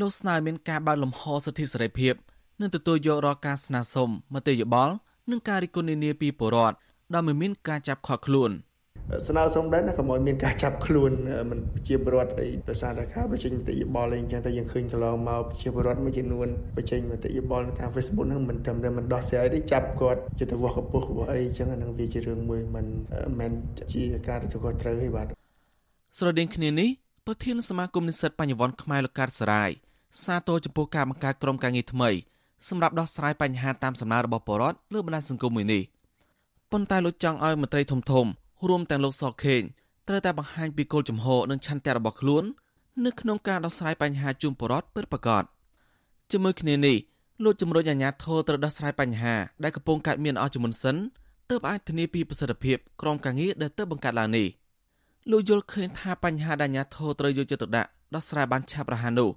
[0.00, 2.14] លោកស្នើមានការបើកលំហសិទ្ធិសេរីភាព
[2.60, 4.94] និងទទួលយករាល់ការស្នើសុំមតិយោបល់
[5.30, 6.76] និងការរិះគន់នានាពីពលរដ្ឋ
[7.12, 8.50] ដែលមិនមានការចាប់ខកខ្លួន។
[9.28, 11.12] ស្នើសុំដែរណាកុំឲ្យមានការចាប់ខ្លួន
[11.50, 11.58] មិន
[11.88, 22.86] ជាពលរដ្ឋអីប្រសាទថាបញ្ចេញមតិយោបល់អីអញ្ចឹងតែយើងឃើញកន្លងមកជាពលរដ្ឋមួយចំនួនបញ្ចេញមតិយោបល់តាម Facebook ហ្នឹងមិនត្រឹមតែមិនដោះស្រាយទេចាប់គាត់ជាទៅវាស់កពុះរបស់អីអញ្ចឹងអានឹងវាជារឿងមួយមិន
[23.38, 23.52] មែន
[23.92, 25.26] ជាការទទួលត្រូវទេបាទ
[26.18, 26.88] ស្រដៀងគ្នានេះ
[27.26, 29.70] ប្រធានសមាគមនិស្សិតបញ្ញវន្តខ្មែរលោកកាត់សរាយ
[30.24, 32.10] សាទរចំពោះការបង្កើតក្រុមការងារថ្មី
[32.68, 35.82] សម្រាប់ដោះស្រាយបញ្ហាតាមសំណើរបស់ពលរដ្ឋលើបណ្ដាញសង្គមមួយនេះ
[36.72, 38.26] ប៉ុន្តែលោកចង់ឲ្យមន្ត្រីធំធំ
[38.68, 39.62] រួមទាំងលោកសខេង
[40.08, 42.44] ត្រូវតែបង្ហាញពីគោលជំហរនិងឆន្ទៈរបស់ខ្លួន
[43.04, 45.44] នៅក្នុងការដោះស្រាយបញ្ហាជូនបរដ្ឋពិតប្រាកដ
[46.30, 46.96] ជាមួយគ្នានេះ
[47.44, 50.96] លោកជំរុញអាជ្ញាធរត្រូវដោះស្រាយបញ្ហាដែលកំពុងកើតមានអស់ជាមុនសិន
[51.50, 54.46] ទើបអាចធានាពីប្រសិទ្ធភាពក្រុមការងារដែលទើបបង្កើតឡើងនេះ
[55.30, 59.30] លោកយល់ឃើញថាបញ្ហាដែលអាជ្ញាធរត្រូវយកចិត្តទុកដាក់ដោះស្រាយបានឆាប់រហ័សនោះ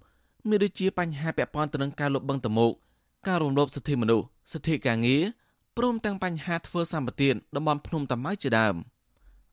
[0.50, 2.72] មានដូចជាបញ្ហាពាក់ព័ន្ធទៅនឹងការលុបបង្កតមោក
[3.28, 5.24] ការរំលោភសិទ្ធិមនុស្សសិទ្ធិការងារ
[5.78, 8.76] ព្រមទាំងបញ្ហាធ្វើសម្បទានតំបន់ភ្នំតាម៉ៅជាដើម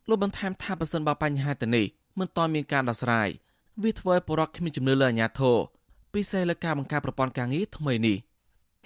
[0.08, 1.86] លោកបន្ថែមថាប្រសិនបើបញ្ហាទាំងនេះ
[2.18, 3.28] មិនទាន់មានការដោះស្រាយ
[3.82, 5.56] វាធ្វើឲ្យបរិវត្តគ្មានជំនឿលើអាជ្ញាធរ
[6.14, 8.16] ពិសេសលើការបង្កើតប្រព័ន្ធការងារថ្មីនេះ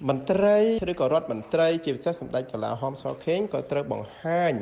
[0.08, 0.58] មន្ត្រី
[0.90, 4.52] ឬក៏រដ្ឋមន្ត្រីជាពិសេសសម្ដេចកលាហោមសខេងក៏ត្រូវបង្ហាញ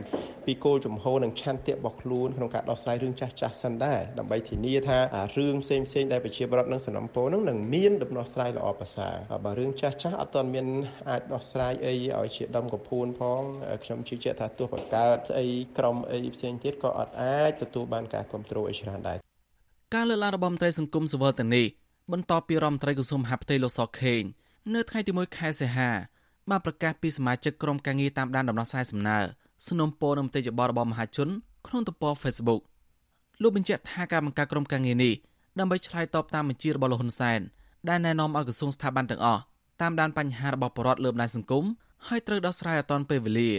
[0.47, 4.99] ពីគោលជំហរនិងឆន្ទៈរបស់ខ្លួនក្នុងការដោះស្រាយរឿងចាស់ចាស់សិនដែរដើម្បីធានាថា
[5.37, 10.67] រឿងផ្សេងផ្សេងដែលប្រជាពលរដ្ឋនិងសំណពរនឹងនឹងមានដំណោះស្រាយល្អប្រសើរបើរឿងចាស់ចាស់អត់ទាន់មាន
[11.11, 13.43] អាចដោះស្រាយអីឲ្យជាដំកំភួនផង
[13.85, 15.47] ខ្ញុំជឿជាក់ថាទោះបង្កើតអី
[15.79, 19.19] ក្រមអីផ្សេងទៀតក៏អត់អាចទទួលបានការគ្រប់គ្រងអីច្រើនដែរ
[19.95, 21.67] ការលើកឡើងរបស់មន្ត្រីសង្គមសវលទាំងនេះ
[22.13, 24.23] បន្ទាប់ពីរដ្ឋមន្ត្រីក្រសួងមហាផ្ទៃលោកសខេង
[24.75, 25.91] នៅថ្ងៃទី1ខែសីហា
[26.51, 29.21] បានប្រកាសពីសមាជិកក្រុមការងារតាមដានដំណោះស្រាយសំណើ
[29.69, 31.29] สนុំពរនឹងមតិយោបល់របស់មហាជន
[31.67, 32.61] ក្នុងទំព័រ Facebook
[33.43, 35.15] លោកបញ្ជាក់ថាការបង្កើតក្រុមការងារនេះ
[35.59, 37.41] ដើម្បីឆ្លើយតបតាមបញ្ជារបស់លោកហ៊ុនសែន
[37.89, 39.41] ដែលណែនាំឲ្យក្រសួងស្ថាប័នទាំងអស់
[39.81, 41.65] តាមដានបញ្ហារបស់ប្រជាពលរដ្ឋលើបណ្ដាញសង្គម
[42.07, 43.53] ហើយត្រូវដោះស្រាយឲ្យទាន់ពេលវេលា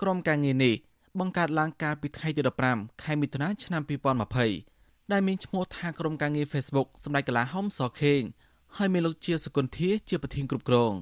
[0.00, 0.74] ក្រុមការងារនេះ
[1.20, 3.82] បង្កើតឡើងកាលពីថ្ងៃទី15ខែមិថុនាឆ្នាំ
[4.46, 8.20] 2020ដែលមានឈ្មោះថាក្រុមការងារ Facebook សម្ដេចកលាហុំសខេង
[8.76, 10.92] ហើយមានលោកជាសកុនធាជាប្រធានគ្រប់គ្រង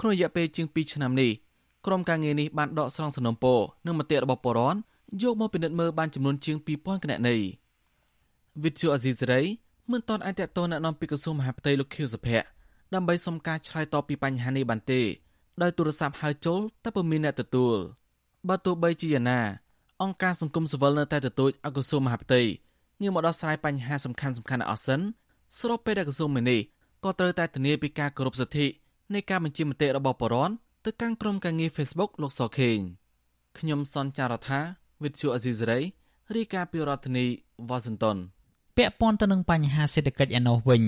[0.00, 1.32] ក្នុងរយៈពេលជាង2ឆ្នាំនេះ
[1.86, 4.78] ក្រុមការងារនេះបានដកស្រង់សំណុំពរនិងមតិរបស់ពលរដ្ឋ
[5.22, 7.36] យកមកពិនិត្យមើលបានចំនួនជាង2000គណនី
[8.62, 9.42] វិទ្យុអេស៊ីសេរី
[9.90, 12.46] មិនទាន់អាចតតណែនាំពីក្រសួងមហាផ្ទៃលោកខៀវសុភ័ក្រ
[12.94, 15.00] ដើម្បីសុំការឆ្លើយតបពីបញ្ហានេះបានទេ
[15.62, 17.76] ដោយទូរស័ព្ទហៅចូលតែពុំមានអ្នកទទួល
[18.48, 19.40] បើទោះបីជាយ៉ាងណា
[20.02, 22.40] អង្គការសង្គមស៊ីវិលនៅតែទទូចអក្រសួងមហាផ្ទៃ
[23.00, 25.00] ងាកមកដោះស្រាយបញ្ហាសំខាន់ៗអស់សិន
[25.58, 26.60] ស្របពេលដែលក្រសួងមេនេះ
[27.04, 28.66] ក៏ត្រូវតែធានាពីការគោរពសិទ្ធិ
[29.14, 30.54] នៃការបញ្ជាមតិរបស់ប្រជាពលរដ្ឋ
[30.86, 32.78] ទៅកាន់ក្រុមការងារ Facebook លោកសខេង
[33.58, 34.60] ខ្ញុំសនចាររថា
[35.02, 35.78] វិទ្យុអេស៊ីសរ៉ៃ
[36.36, 37.26] រាយការណ៍ពីរដ្ឋធានី
[37.68, 38.16] វ៉ាស៊ីនតោន
[38.76, 40.82] ពាក់ព័ន្ធទៅនឹងបញ្ហាសេដ្ឋកិច្ចឯណោះវិញ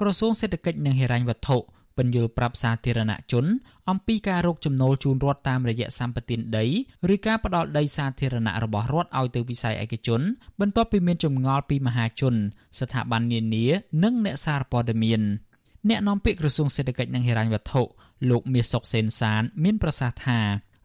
[0.00, 1.56] ក្រសួងសេដ្ឋកិច្ចនិងហិរញ្ញវត្ថុ
[1.96, 3.44] ពន្យល់ប្រាប់សាធារណជន
[3.90, 6.66] អំពីការរកចំណូលជូនរដ្ឋតាមរយៈសម្បត្តិដី
[7.14, 10.20] ឬការផ្ដល់ដីសាធារណៈរបស់រដ្ឋឲ្យទៅវិស័យឯកជន
[10.60, 12.34] បន្ទាប់ពីមានចម្ងល់ពីមហាជន
[12.78, 13.64] ស្ថាប័ននានា
[14.02, 15.22] និងអ្នកសារព័ត៌មាន
[15.88, 17.82] អ្នកនាំពាក្យក្រសួងសេដ្ឋកិច្ចនិងហិរញ្ញវត្ថុ
[18.30, 20.40] លោកមាសសុកសេនសាន មានប្រសាសន៍ថា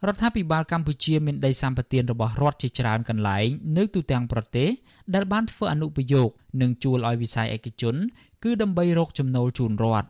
[0.06, 3.48] រដ្ឋាភិបាលកម្ពុជាមានដីសម្បត្តិរបស់រដ្ឋជាច្រើនកន្លែង
[3.78, 4.70] នៅទូទាំងប្រទេស
[5.14, 6.30] ដែលបានធ្វើអនុប្រយោគ
[6.62, 7.96] និងជួលឲ្យវិស័យឯកជន
[8.44, 10.08] គឺដើម្បីរកចំណូលជូនរដ្ឋ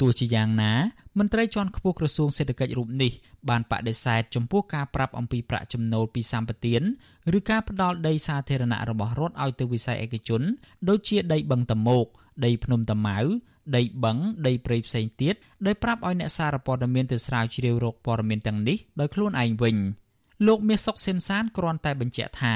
[0.00, 0.72] ទោះជាយ៉ាងណា
[1.18, 3.12] មន្ត្រីជាន់ខ្ពស់ក្រសួងសេដ្ឋកិច្ចរូបនេះ
[3.48, 6.82] បានបដិសេធចំពោះការប្រាប់អំពីប្រាក់ចំណូលពីសម្បទាន
[7.38, 10.42] ឬការផ្ដាល់ដីសាធារណៈរបស់រដ្ឋឲ្យទៅវិស័យឯកជន
[10.88, 12.06] ដូចជាដីបឹងតមោក
[12.44, 13.18] ដីភ្នំតាម៉ៅ
[13.76, 15.34] ដីបឹងដីព្រៃផ្សេងទៀត
[15.66, 19.76] ដោយប្រាប់ឲ្យអ្នកសារព័ត៌មានទៅស្រាវជ្រាវរកព័ត៌មានទាំងនេះដោយខ្លួនឯងវិញ
[20.46, 22.54] លោកមាសសុកសេនសានគ្រាន់តែបញ្ជាក់ថា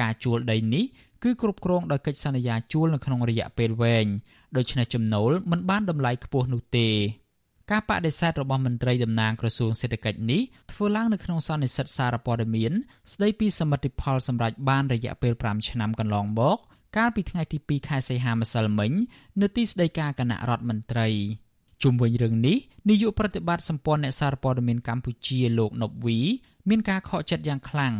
[0.00, 0.84] ការជួលដីនេះ
[1.22, 4.06] គឺគ្រប់គ្រងដោយកិច្ចសន្យាជួលនៅក្នុងរយៈពេលវែង
[4.56, 6.88] ដូច្នេះចំណូលមិនបានតម្លៃខ្ពស់នោះទេ
[7.70, 10.42] ការបដិសេធរបស់មន្ត្រីតំណាងក្រសួងសេដ្ឋកិច្ចនេះ
[10.72, 12.72] ធ្វើឡើងនៅក្នុងសន្និសីទសារព័ត៌មាន
[13.12, 16.58] ស្ដីពីសមិទ្ធផលសម្រាប់បានរយៈពេល5ឆ្នាំកន្លងមក
[16.96, 18.92] កាលពីថ្ងៃទី2ខែសីហាម្សិលមិញ
[19.40, 21.08] នៅទីស្តីការគណៈរដ្ឋមន្ត្រី
[21.82, 22.56] ជុំវិញរឿងនេះ
[22.88, 26.18] នាយកប្រតិបត្តិសម្ព័ន្ធអ្នកសារព័ត៌មានកម្ពុជាលោកណប់វី
[26.68, 27.94] មានការខកចិត្តយ៉ាងខ្លាំង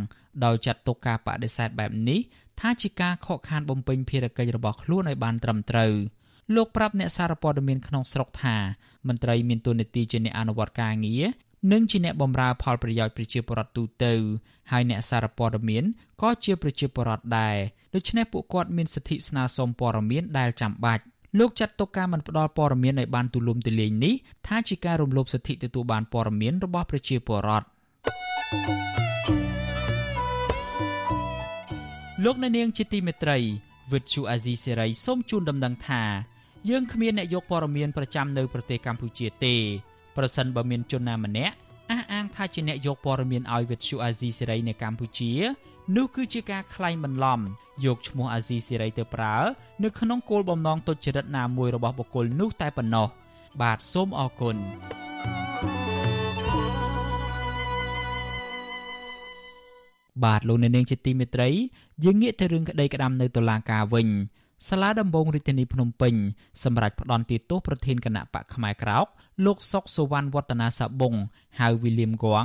[0.44, 2.20] ដោយចាត់ទុកការបដិសេធបែបនេះ
[2.60, 5.92] ថាជាការខកខានបំពេញភារកិច្ចរបស់ខ្លួនឲ្យបានត្រឹមត្រូវ
[6.54, 8.56] លោកប្រាប់អ្នកសារព័ត៌មានក្នុងស្រុកថា
[9.08, 11.24] មន្ត្រីមានតួនាទីជាអ្នកអនុវត្តការងារ
[11.72, 14.12] និងជាអ្នកបម្រើផលប្រយោជន៍ប្រជាពលរដ្ឋទូទៅ
[14.72, 15.84] ហើយអ្នកសារព័ត៌មាន
[16.22, 17.56] ក៏ជាប្រជាពលរដ្ឋដែរ
[17.94, 21.02] ដូច្នេះពួកគាត់មានសិទ្ធិស្នើសុំព័ត៌មានដែលចាំបាច់
[21.38, 24.14] លោកចាត់ទុកការមិនផ្ដល់ព័ត៌មានឲ្យបានទូលំទូលាយនេះ
[24.46, 27.66] ថាជាការរំលោភសិទ្ធិទទួលបានព័ត៌មានរបស់ប្រជាពលរដ្ឋ
[32.24, 33.38] លោកអ្នកនាងជាទីមេត្រី
[33.92, 36.02] វិទ្យុអាស៊ីសេរីសូមជូនដំណឹងថា
[36.70, 39.56] យើងគ្មានអ្នកយកព័ត៌មានប្រចាំនៅប្រទេសកម្ពុជាទេ
[40.16, 41.54] ប្រសិនបើមានជនណាម្នាក់
[41.90, 45.32] អះអាងថាជាអ្នកយកព័ត៌មានឲ្យវិទ្យុអាស៊ីសេរីនៅកម្ពុជា
[45.96, 47.40] នោះគឺជាការក្លែងបន្លំ
[47.84, 49.36] យកឈ្មោះអាស៊ីសេរីទៅប្រើ
[49.84, 53.08] នៅក្នុងគោលបំណងទុច្ចរិតណាមួយរបស់បុគ្គលនោះតែប៉ុណ្ណោះ
[53.62, 54.56] បាទសូមអរគុណ
[60.24, 61.48] បាទលោកអ្នកនាងជាទីមេត្រី
[62.04, 64.08] យើងងាកទៅរឿងក្តីក្តាំនៅតុលាការវិញ
[64.68, 66.14] សាលាដំបងរាជធានីភ្នំពេញ
[66.64, 69.06] សម្រាប់ផ្ដន់ទោសប្រធានគណៈបកផ្នែកក្រោក
[69.44, 71.14] លោកសុកសវណ្ណវឌ្ឍនាសាបុង
[71.60, 72.44] ហៅវីលៀមគង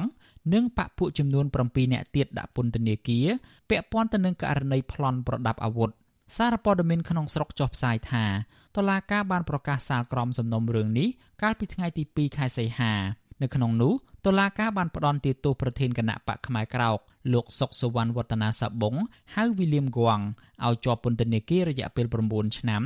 [0.53, 3.27] និងបកពួកចំនួន7នាក់ទៀតដាក់ពន្ធនាគារ
[3.69, 5.89] ពាក់ព័ន្ធទៅនឹងករណីប្លន់ប្រដាប់អាវុធ
[6.37, 8.25] សារព័ត៌មានក្នុងស្រុកចុះផ្សាយថា
[8.75, 11.07] តឡាការបានប្រកាសសាលក្រមសំណុំរឿងនេះ
[11.41, 12.93] កាលពីថ្ងៃទី2ខែសីហា
[13.41, 13.93] នៅក្នុងនោះ
[14.25, 16.97] តុលាការបានផ្ដន់ទោសប្រធានគណៈបកផ្នែកក្រោក
[17.33, 18.95] លោកសុកសវណ្ណវឌ្ឍនាសាបុង
[19.35, 20.19] ហៅវីលៀមគង
[20.65, 22.83] ឲ្យជាប់ពន្ធនាគាររយៈពេល9ឆ្នាំ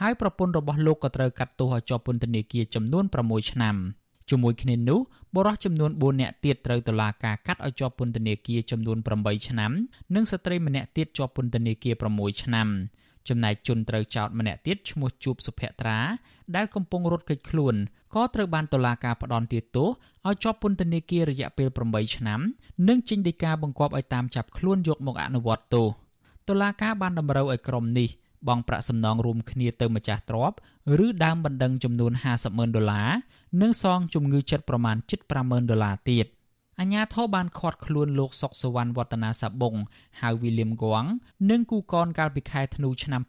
[0.00, 3.76] ហើយប្រពន្ធរបស់លោកក៏ត្រូវកាត់ទោសឲ្យជាប់ពន្ធនាគារចំនួន6ឆ្នាំ
[4.30, 5.00] ជាមួយគ្នានោះ
[5.36, 9.72] បរិសុទ្ធចំនួន4នាក់ទៀតត្រូវតុលាការកាត់ឲ្យជាប់ពន្ធនាគារចំនួន8ឆ្នាំ
[10.14, 12.68] និងស្ត្រីម្នាក់ទៀតជាប់ពន្ធនាគារ6ឆ្នាំ
[13.28, 15.98] ចំណែកជនត្រូវចោតម្នាក់ទៀតឈ្មោះជួបសុភត្រា
[16.56, 17.74] ដែលកំពុងរត់គេចខ្លួន
[18.14, 19.88] ក៏ត្រូវបានតុលាការផ្ដន្ទាទោស
[20.26, 22.40] ឲ្យជាប់ពន្ធនាគាររយៈពេល8ឆ្នាំ
[22.88, 25.88] និងចេញដីកាបង្គាប់ឲ្យតាមចាប់ខ្លួនយកមកអនុវត្តទោស
[26.48, 28.08] តុលាការបានតម្រូវឲ្យក្រុមនេះ
[28.48, 30.58] បង់ប្រាក់សំណងរួមគ្នាទៅម្ចាស់ទ្រព្យ
[31.04, 33.10] ឬដើមបណ្ដឹងចំនួន50ម៉ឺនដុល្លារ
[33.62, 34.96] និងសងជំងឺចិត្តប្រមាណ
[35.32, 36.26] 750,000ដុល្លារទៀត។
[36.80, 39.74] អាញាធរបានឃាត់ខ្លួនលោកសុកសវណ្ណវឌ្ឍនាសាបុង
[40.20, 41.08] ហៅ William Gwang
[41.50, 43.22] និងគូកនកាលពីខែធ្នូឆ្នាំ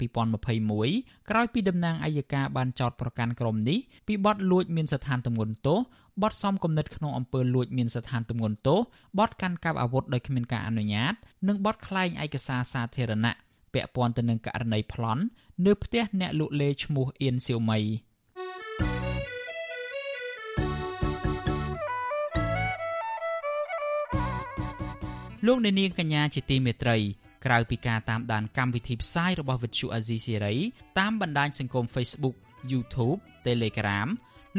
[0.62, 5.80] 2021ក្រោយពីតំណាងអัยការបានចោទប្រកាន់ក្រុមនេះពីបទលួចមានស្ថានទម្ងន់ទោស
[6.22, 8.80] បទសំគំនិតក្នុងអំពើលួចមានស្ថានទម្ងន់ទោស
[9.20, 11.14] បទកាន់កាប់អាវុធដោយគ្មានការអនុញ្ញាត
[11.48, 13.36] និងបទក្លែងឯកសារសាធារណៈ
[13.74, 15.24] ពាក់ព័ន្ធទៅនឹងករណីប្លន់
[15.66, 17.80] នៅផ្ទះអ្នកលក់លេឈ្មោះអៀនសៀវម៉ៃ
[25.46, 26.98] លោកអ្នកនាងកញ្ញាជាទីមេត្រី
[27.46, 30.56] ក្រៅពីការតាមដានកម្មវិធីផ្សាយរបស់ Vuthu Azizi Siri
[31.00, 32.36] តាមបណ្ដាញសង្គម Facebook
[32.72, 33.18] YouTube
[33.48, 34.08] Telegram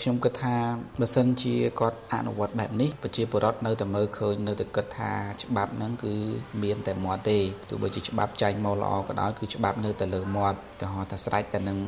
[0.00, 0.56] ខ្ញុំគិតថា
[1.00, 5.12] បើសិនជាគាត់អនុវត្តបែបនេះប្រជាពលរដ្ឋនៅតែមើលឃើញនៅតែគិតថា
[5.42, 6.14] ច្បាប់ហ្នឹងគឺ
[6.62, 11.78] មានតែមាត់ទេទោះបីជាច្បាប់ចែងមកល្អក៏ដោយគឺច្បាប់នៅតែលើមាត់ទៅហោះថាស្រេចតែនឹង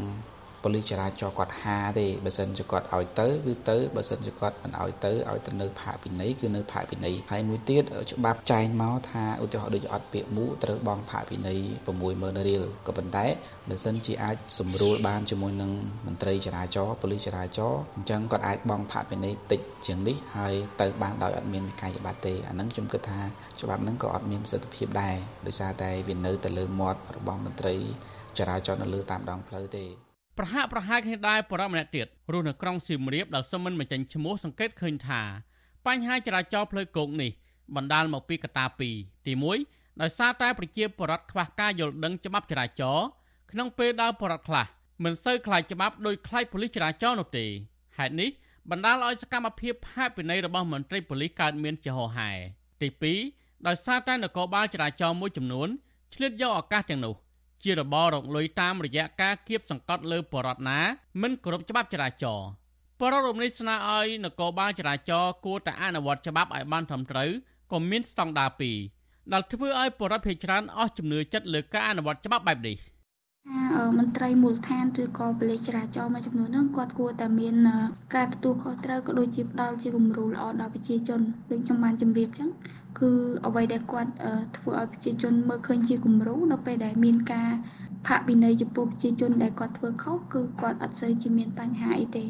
[0.62, 7.82] ប៉ូលីសចរាចរណ៍គាត់ហាទេបើសិនជាគាត់ឲ្យទៅគឺទៅបើសិនជាគាត់មិនឲ្យទៅឲ្យទៅនៅផាកពិន័យគឺនៅផាកពិន័យហើយមួយទៀត
[8.12, 11.58] ច្បាប់ចែងមកថាឧទាហរណ៍ដូចអត់ពាក្យមូត្រូវបង់ផាកពិន័យ
[12.02, 13.26] 60000រៀលក៏ប៉ុន្តែ
[13.68, 15.72] បើសិនជាអាចសម្រួលបានជាមួយនឹង
[16.06, 23.20] មន្ត្រីចរាចរណ៍ប៉ូលីសចរាចរណ៍អញ្ចឹងគាត់អាចបង់ផាកពិន័យតិចជាងនេះហើយទៅបានដោយអត់មានវិក័យប័ត្រទេអាហ្នឹងខ្ញុំគិតថា
[23.60, 27.76] ច្បាប់ហ្នឹងក៏អត់មានប្រសិទ្ធភាពដែរដោយសារតែវានៅតែលើមាត់របស់មន្ត្រី
[28.38, 29.86] ចរាចរណ៍នៅលើតាមដងផ្លូវទេ
[30.40, 35.22] ប្រហាក់ប្រហែលគ្នាដែរបរិម្នាក់ទៀតរស់នៅក្រុងសៀមរាបដែលសមមិនបញ្ចេញឈ្មោះសង្កេតឃើញថា
[35.86, 37.30] បញ្ហាចរាចរណ៍ផ្លូវគោកនេះ
[37.76, 38.94] បណ្ដាលមកពីកត្តាពីរ
[39.26, 39.32] ទី
[39.66, 43.06] 1ដោយសារតែប្រជាពលរដ្ឋខ្វះការយល់ដឹងច្បាប់ចរាចរណ៍
[43.52, 44.66] ក្នុងពេលដើរបរដ្ឋខ្លះ
[45.04, 47.46] មិនសូវខ្លាចច្បាប់ដោយខ្លាចប៉ូលីសចរាចរណ៍នោះទេ
[47.98, 48.30] ហេតុនេះ
[48.70, 52.30] បណ្ដាលឲ្យសកម្មភាពផាកពិន័យរបស់មន្ត្រីប៉ូលីសកើតមានជាហោហែ
[52.82, 52.88] ទី
[53.28, 55.68] 2ដោយសារតែនគរបាលចរាចរណ៍មួយចំនួន
[56.14, 57.14] ឆ្លៀតយកឱកាសទាំងនោះ
[57.62, 60.80] ជារបររកលុយតាមរយៈការគៀបសង្កត់លើបរដ្ឋណា
[61.22, 62.48] មិនគោរពច្បាប់ចរាចរណ៍
[63.00, 67.30] បរដ្ឋរំនេះស្នើឲ្យនគរបាលចរាចរណ៍គួរតែអនុវត្តច្បាប់ឲ្យបានត្រឹមត្រូវ
[67.72, 68.50] ក៏មានស្តង់ដារ
[68.92, 72.78] 2ដែលធ្វើឲ្យបរដ្ឋភ័យច្រើនអស់ជំនឿចិត្តលើការអនុវត្តច្បាប់បែបនេះ
[73.98, 77.54] មន្ត្រីមូលដ្ឋានឬក៏ប៉ូលីសចរាចរណ៍មួយចំនួនហ្នឹងគាត់គួរតែមាន
[78.14, 82.50] ការទទួលខុសត្រូវក៏ដូចជាផ្ដល់ជាគំរូល្អដល់ប្រជាជនដូចខ្ញុំបានជម្រាបអញ្ចឹង
[82.98, 83.10] គឺ
[83.46, 84.12] អ្វីដែលគាត់
[84.56, 87.50] ធ្វើឲ្យប្រជាជនមើលឃើញជាគំរូនៅពេលដែលមានការ
[88.06, 92.24] ផាកពិន័យចំពោះប្រជាជនដែលគាត់ធ្វើខុសគឺគាត់អត់សូវជាមានបញ្ហាអីទេ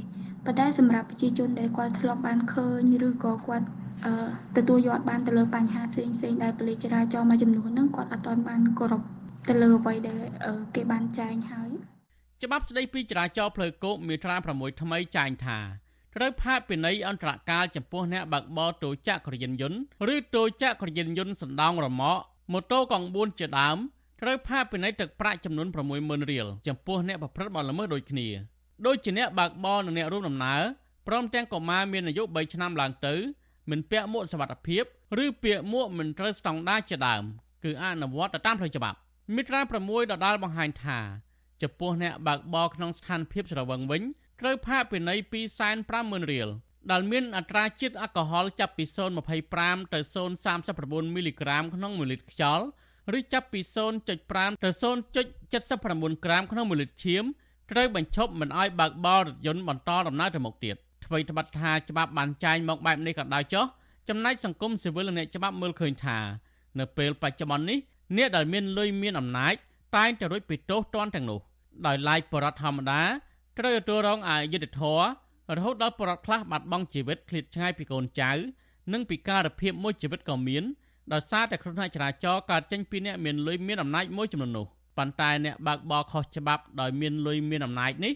[0.44, 3.66] ប៉ុន្តែសម្រាប់ប្រជាជនដែលគាត់ធ្លាប់បានឃើញឬក៏គាត់
[4.04, 4.12] អឺ
[4.56, 9.02] ទទួលយកបានទៅលើបញ្ហាផ្សេងផ្សេងដែលប៉ូលីសចរាចរណ៍មួយចំនួនហ្នឹងគាត់អត់ទាន់បានគោរព
[9.48, 10.20] ទៅលើអ្វីដែល
[10.74, 11.70] គេបានចែងហើយ
[12.42, 15.58] ច្បាប់ស្តីពីចរាចរណ៍ផ្លូវគោកមាត្រា6ថ្មីចែងថា
[16.16, 19.78] ត្រូវផាកពិន័យអន្តរកាលចំពោះអ្នកបើកបរតូចចក្រយានយន្ត
[20.14, 23.76] ឬតូចក្រយានយន្តសណ្ដោងរមាក់ម៉ូតូកង់4ជាដើម
[24.20, 25.66] ត្រូវផាកពិន័យទឹកប្រាក់ចំនួន
[25.98, 28.28] 60000រៀលចំពោះអ្នកប្រព្រឹត្តបទល្មើសដូចគ្នា
[28.86, 30.61] ដូចជាអ្នកបើកបរនិងអ្នករួមដំណើរ
[31.06, 33.14] ព្រមទាំងកុមារមានអាយុ3ឆ្នាំឡើងទៅ
[33.70, 34.82] មិនពាក់មួកសុវត្ថិភាព
[35.24, 37.22] ឬពាក់មួកមិនត្រូវស្តង់ដារជាដើម
[37.64, 38.98] គឺអនុវត្តទៅតាមផ្លូវច្បាប់
[39.34, 40.98] មាត្រា6ដដាលបង្ហាញថា
[41.62, 44.02] ចំពោះអ្នកបើកបរក្នុងស្ថានភាពស្រវឹងវិញ
[44.41, 45.18] ត្រូវផាកពិន័យ
[45.74, 46.49] 250,000រៀល
[46.91, 48.84] ដែលមានអត្រាជាតិអាល់កុហុលចាប់ពី
[49.38, 49.99] 0.25ទៅ
[50.57, 52.64] 0.39មីលីក្រាមក្នុង1លីត្រខ្យល់
[53.18, 53.61] ឬចាប់ពី
[54.11, 57.24] 0.5ទៅ0.79ក្រាមក្នុង1លីត្រឈាម
[57.70, 60.76] ត្រូវបញ្ឈប់មិនឲ្យបើកបររថយន្តបន្តដំណើរទៅមុខទៀត
[61.07, 63.64] អ្វីត្បិតថាច្បាប់បានចែងមកបែបនេះក៏ដោយចុះ
[64.09, 66.18] ចំណែកសង្គមស៊ីវិលនិងអ្នកច្បាប់មើលឃើញថា
[66.78, 67.78] នៅពេលបច្ចុប្បន្ននេះ
[68.16, 69.55] អ្នកដែលមានលុយមានអំណាច
[69.97, 71.41] តែងតែរួចពីទោសទណ្ឌទាំងនោះ
[71.86, 73.03] ដោយឡែកបរដ្ឋធម្មតា
[73.59, 75.05] ត្រូវទទួលរងអយុត្តិធម៌
[75.57, 78.30] រហូតដល់បរដ្ឋខ្លះបាត់បង់ជីវិតឃ្លាតឆ្ងាយពីកូនចៅ
[78.92, 80.64] និងពីការរភាពមួយជីវិតក៏មាន
[81.12, 84.66] ដោយសារតែគ្រោះថ្នាក់ចរាចរណ៍កើតចេញពីអ្នកមានលុយមានអំណាចមួយចំនួននោះ
[84.98, 88.12] ប៉ុន្តែអ្នកបើកបរខុសច្បាប់ដោយមានលុយមានអំណាចនេះ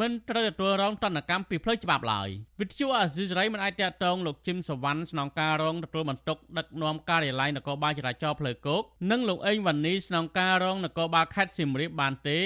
[0.00, 2.28] មិនត្រូវទទួលរងទណ្ឌកម្មពីផ្លូវច្បាប់ឡើយ
[2.60, 12.38] វិទ្យុអាស៊ីសេរីមិនអាចតាក់ទងលោកជឹមសវណ្ណស្នងការរងទទួលបន្ទុកដឹកនាំការិយាល័យនគរបាលចរាចរណ៍ផ្លូវគោកនិងលោកអេងវ៉ានីស្នងការរងនគរបាលខេត្តសៀមរាបបានទេ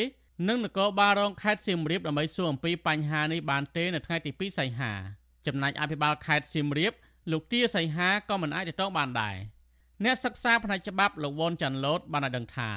[0.49, 4.93] និងនគរបាលរងខេត្តសៀមរាបដើម្បីសួរអំពីបញ្ហានេះបានទេនៅថ្ងៃទី2សីហា
[5.47, 6.93] ចំណែកអភិបាលខេត្តសៀមរាប
[7.33, 9.37] លោកទាសីហាក៏មិនអាចទទួលបានដែរ
[10.05, 12.71] អ្នកសិក្សាផ្នែកច្បាប់លោកវ៉ុនចាន់ឡូតបានឲ្យដឹងថា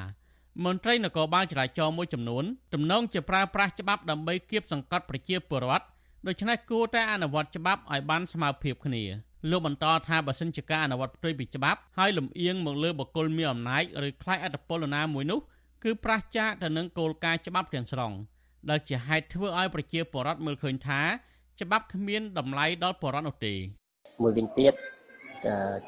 [0.66, 2.44] មន្ត្រីនគរបាលចរាចរណ៍មួយចំនួន
[2.74, 5.86] ទំនងជាប្រើប្រាស់ច្បាប់ដើម្បីគៀបសង្កត់ប្រជាពលរដ្ឋ
[6.28, 9.04] ដូច្នេះគួរតែអនុវត្តច្បាប់ឲ្យបានស្មើភាពគ្នា
[9.50, 15.40] លោកបន្តថាបើសិនជាការអនុវត្តផ្ទុយពីច្បាប់ហើយលំអៀងមកលើបុគ្គលមានអំណាចឬខ្លាចអត្តពលណាមួយនោះ
[15.84, 18.12] គឺប្រឆាចទៅនឹងគោលការណ៍ច្បាប់ទាំងស្រុង
[18.70, 21.02] ដែលជាហេតុធ្វើឲ្យប្រជាពលរដ្ឋមើលឃើញថា
[21.62, 23.54] ច្បាប់គ្មានតម្លៃដល់ពលរដ្ឋនោះទេ
[24.22, 24.74] មួយវិញទៀត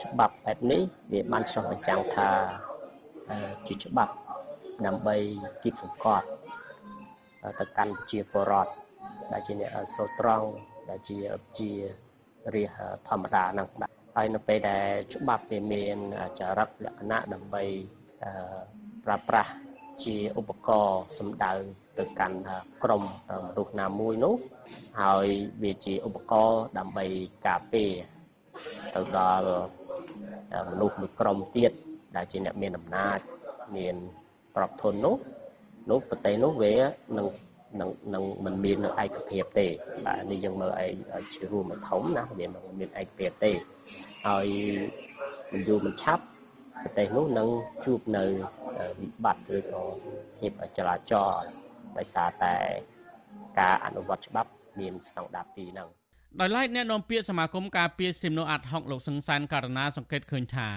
[0.03, 0.81] ច្បាប់បែបនេះ
[1.11, 2.29] វាបានឆ្លុះបញ្ចាំងថា
[3.67, 4.13] ជាច្បាប់
[4.85, 5.15] ដើម្បី
[5.63, 6.27] គៀបសង្កត់
[7.59, 8.71] ទៅកាន់ប្រជាពលរដ្ឋ
[9.31, 10.47] ដែលជាអ្នកស្រូតត្រង់
[10.89, 11.17] ដែលជា
[11.59, 11.69] ជា
[12.55, 12.69] រាជ
[13.07, 15.97] ធម្មតាហ្នឹងបាទហើយនៅពេលដែលច្បាប់វាមាន
[16.39, 17.63] ចរិតលក្ខណៈដើម្បី
[19.05, 19.51] ប្រើប្រាស់
[20.05, 21.53] ជាឧបករណ៍សម្ដៅ
[21.99, 22.37] ទៅកាន់
[22.83, 23.03] ក្រុម
[23.47, 24.35] មនុស្សណាមួយនោះ
[25.01, 25.27] ហើយ
[25.63, 27.05] វាជាឧបករណ៍ដើម្បី
[27.47, 27.91] ការពារ
[28.95, 29.47] ទៅដល់
[30.71, 31.71] មនុស្សមួយក្រុមទៀត
[32.15, 33.19] ដែលជាអ្នកមានអំណាច
[33.77, 33.95] មាន
[34.55, 35.17] ប្របធននោះ
[35.89, 36.75] នោះប្រទេសនោះវា
[37.17, 37.27] នឹង
[37.79, 39.67] នឹងនឹងមិនមាននៅឯកភាពទេ
[40.05, 40.85] បាទនេះយើងមើលឯ
[41.33, 43.51] ជារួមធំណាវាមិនមានឯកភាពទេ
[44.27, 44.47] ហើយ
[45.67, 46.23] យូរមិនឆាប់
[46.83, 47.49] ប្រទេសនោះនឹង
[47.85, 48.23] ជួបនៅ
[48.99, 49.83] វិបត្តិឬក៏
[50.39, 51.41] ភាពចលាចល
[51.97, 52.55] ដោយសារតែ
[53.59, 54.49] ការអនុវត្តច្បាប់
[54.79, 55.89] មានស្តង់ដារពីរហ្នឹង
[56.39, 60.67] ដោយឡែកអ្នកនាំពាក្យសមាគមការពារសិទ្ធិមនុស្សអាត់ហុកលោកសង្សានករណីសង្កេតឃើញថា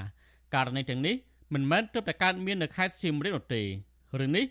[0.54, 1.16] ករណីទាំងនេះ
[1.54, 3.62] មិនមែនទើបតែកើតមាននៅខេត្តសៀមរាបនោះទេ
[4.20, 4.44] រឿងនេះ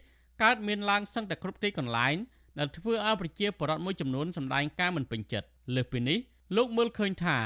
[0.43, 2.16] កើតមានឡើងសឹងតែគ្រប់ទីកន្លែង
[2.60, 6.18] ដែលធ្វើឲ្យប្រជាពលរដ្ឋមួយចំនួនសម្ដែងការមិនពេញចិត្តលើសពីនេះ
[6.56, 7.38] លោកមើលឃើញថា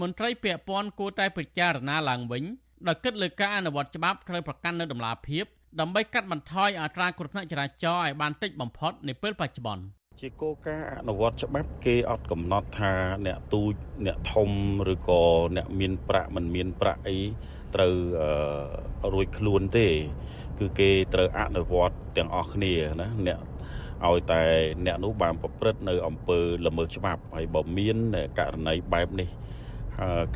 [0.00, 2.44] មន្ត្រីពាក់ព័ន្ធគួរតែពិចារណាឡើងវិញ
[2.88, 5.44] ដោយគិតលើការអនុវត្តច្បាប់ត្រូវប្រកាន់នៅដំណាភាព
[5.80, 9.84] ដើម្បីកាត់បន្ថយអត្រាគ្រោះថ្នាក់ចរាចរណ៍ឲ្យបានតិចបំផុតនាពេលបច្ចុប្បន្ន
[10.20, 12.92] ជាគោលការណ៍អនុវត្តច្បាប់គេអត់កំណត់ថា
[13.26, 13.72] អ្នកទូច
[14.06, 14.50] អ្នកធំ
[14.92, 15.22] ឬក៏
[15.56, 17.18] អ្នកមានប្រាក់មិនមានប្រាក់អី
[17.74, 17.94] ត្រូវ
[19.12, 19.88] រួចខ្លួនទេ
[20.58, 23.40] គឺគេត្រូវអនុវត្តទាំងអស់គ្នាណាអ្នក
[24.06, 24.42] ឲ្យតែ
[24.86, 27.96] អ្នកនោះបានប្រព្រឹត្តនៅអំពើល្មើសច្បាប់ហើយបើមាន
[28.38, 29.28] ករណីបែបនេះ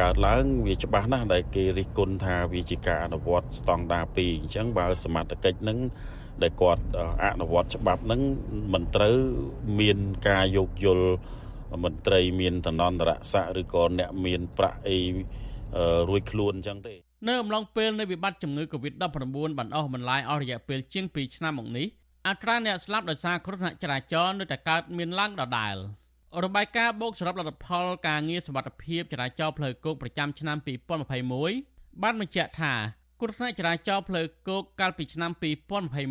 [0.03, 5.79] កើតឡើងវាច្បាស់ណាស់ដែលគេរិះគន់ថាវាជាការអនុវត្តស្តង់ដារ2អញ្ចឹងបើសមត្ថកិច្ចនឹង
[6.43, 6.83] ដែលគាត់
[7.25, 8.21] អនុវត្តច្បាប់នឹង
[8.73, 9.17] មិនត្រូវ
[9.81, 9.99] មាន
[10.29, 11.09] ការយោគយល់
[11.85, 14.99] មន្ត្រីមានតំណន្តរស័ក្តិឬក៏អ្នកមានប្រាក់អី
[16.09, 16.95] រួចខ្លួនអញ្ចឹងទេ
[17.29, 21.87] នៅអំឡុងពេលនៃវិបត្តិជំងឺ Covid-19 បានអស់បន្លាយអស់រយៈពេលជាង2ឆ្នាំមកនេះ
[22.29, 25.77] អត្រាអ្នកស្លាប់ដោយសារគ្រោះថ្នាក់ចរាចរណ៍នៅតែកើតមានឡើងដដែល
[26.45, 30.57] របាយការណ៍បូកសរុបលទ្ធផលការងារសវត្ថភាពចរាចរណ៍ផ្លូវគោកប្រចាំឆ្នាំ
[31.31, 32.73] 2021បានបញ្ជាក់ថា
[33.21, 35.31] គ្រោះថ្នាក់ចរាចរណ៍ផ្លូវគោកកាលពីឆ្នាំ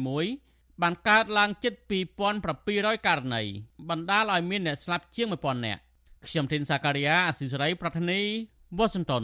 [0.01, 1.73] 2021បានកើតឡើងជិត
[2.39, 3.43] 2700ករណី
[3.89, 5.81] បណ្ដាលឲ្យមានអ្នកស្លាប់ជាង1000នាក់
[6.25, 8.21] ខ្ញុំធីនសាការីយ៉ាអស៊ីសេរីប្រធានី
[8.77, 9.23] វ៉ាស៊ីនតោន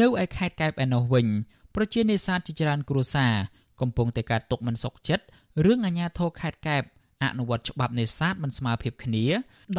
[0.00, 1.26] នៅឯខេត្តកែបឯណោះវិញ
[1.74, 3.34] ប្រជានេសាទជាច្រើនគ្រួសារ
[3.80, 5.24] កំពុងតែកើតទុកមិនសុខចិត្ត
[5.64, 6.82] រឿងអាញាធរខេត្តកែប
[7.24, 9.24] អនុវត្តច្បាប់នេសាទមិនស្មើភាពគ្នា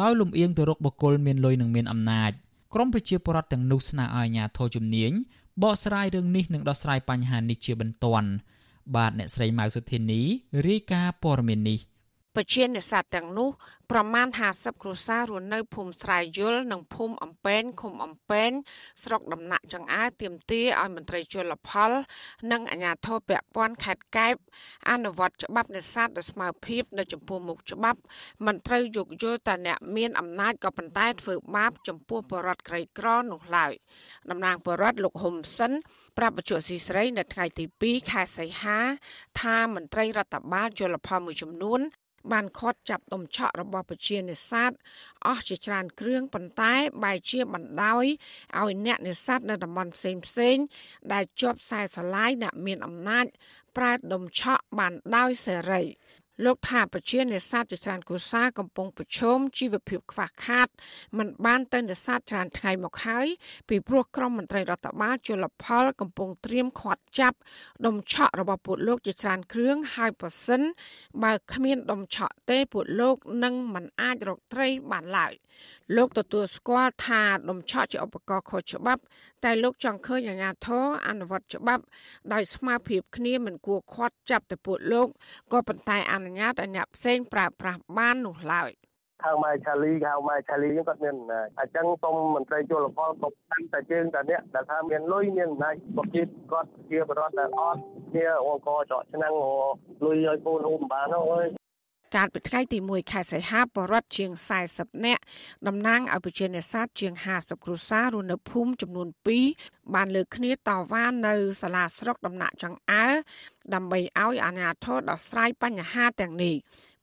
[0.00, 2.30] ដោយលំអៀងទៅរកបុគ្គលមានលុយនិងមានអំណាច
[2.74, 5.12] ក្រមប្រជាពលរដ្ឋទាំងនោះស្នើឲ្យអាញាធរជំនាញ
[5.62, 8.28] បកស្រាយរឿងនេះនិងដោះស្រាយបញ្ហានេះជាបន្ទាន់
[8.96, 10.20] បាទអ្នកស្រីម៉ៅសុធានី
[10.68, 11.78] រាយការណ៍ព័ត៌មាននេះ
[12.36, 13.48] ប្រជានេសាទទាំងនោះ
[13.90, 18.50] ប្រមាណ50គ្រួសាររស់នៅភូមិស្រែយល់និងភូមិអំពែនឃុំអំពែន
[19.04, 21.92] ស្រុកដំណាក់ចង្អើទៀមទាឲ្យមន្ត្រីជលផល
[22.52, 24.34] និងអាជ្ញាធរពាក់ព័ន្ធខេត្តកែប
[24.90, 28.00] អនុវត្តច្បាប់នេសាទដោយស្មើភាពនៅចំពោះមុខច្បាប់
[28.46, 33.72] មិនត្រូវយោគយល់តែអ្នកមានអំណាចក៏ប៉ុន្តែធ្វើបាបចំពោះបរិវត្តក្រីក្រនោះឡើយ
[34.30, 35.72] តំណាងបរិវត្តលោកហ៊ុំសិន
[36.18, 38.78] ប្រាប់បច្ចុប្បន្នស៊ីស្រីនៅថ្ងៃទី2ខែសីហា
[39.40, 41.82] ថាមន្ត្រីរដ្ឋបាលជលផលមួយចំនួន
[42.32, 44.70] បានខាត់ចាប់ដុំឆក់របស់ប្រជានេសាទ
[45.26, 48.04] អស់ជាច្រើនគ្រឿងប៉ុន្តែបែរជាបណ្ដោយ
[48.60, 50.56] ឲ្យអ្នកនេសាទនៅតំបន់ផ្សេងផ្សេង
[51.12, 53.26] ដែលជាប់ខ្សែស្រឡាយអ្នកមានអំណាច
[53.76, 55.82] ប្រើដុំឆក់បានដោយសេរី។
[56.42, 60.68] លោកថាប្រជានេសាទជាច្រើនគូសាកំពុងប្រឈមជីវភាពខ្វះខាត
[61.18, 63.26] មិនបានទៅនេសាទច្រើនថ្ងៃមកហើយ
[63.68, 67.38] ពីព្រោះក្រមមន្ត្រីរដ្ឋបាលជលផល កំពុងត្រៀមឃាត់ចាប់
[67.86, 70.60] ដុំឆក់របស់ពួកលោកជាច្រើនគ្រឿងហើយប្រសិន
[71.22, 75.34] បើគ្មានដុំឆក់ទេពួកលោកនឹងមិនអាចរកត្រីបានឡើយ
[75.96, 79.02] លោកទទួលស្គាល់ថាដុំឆក់ជាឧបករណ៍ខុសច្បាប់
[79.44, 81.82] តែលោកចង់ឃើញអាជ្ញាធរអនុវត្តច្បាប់
[82.32, 85.08] ដោយស្មារតីគ្នាមិនគួរខាត់ចាប់តែពួកលោក
[85.52, 88.70] ក៏ប៉ុន្តែអនុញ្ញាតឲ្យអ្នកផ្សេងប្រើប្រាស់បាននោះឡើយ
[89.24, 96.22] ខាងម៉ែឆាលីខាងម៉ែឆាលីគាត់មានអំណាចអញ្ចឹងសូមមន្ត្រីជលផលក៏តាំងតែជើងតែអ្នកដែលថាមានលុយមានអំណាចក៏ជា
[96.52, 97.80] គាត់ជាបរិវត្តតែអត់
[98.14, 99.34] ជាអង្គចកឆ្នាំង
[100.04, 101.46] លុយឲ្យកូនអូមបានអើយ
[102.14, 104.30] កាលពីថ្ងៃទី1ខែសីហាបរដ្ឋជាង
[104.66, 105.22] 40នាក់
[105.66, 109.08] តំណាងឲ្យប្រជានេសាទជាង50គ្រួសាររស់នៅភូមិចំនួន
[109.50, 113.06] 2បានលើកគ្នាតវ៉ានៅសាលាស្រុកដំណាក់ចង្អើ
[113.74, 116.54] ដើម្បីឲ្យអាជ្ញាធរដោះស្រាយបញ្ហាទាំងនេះ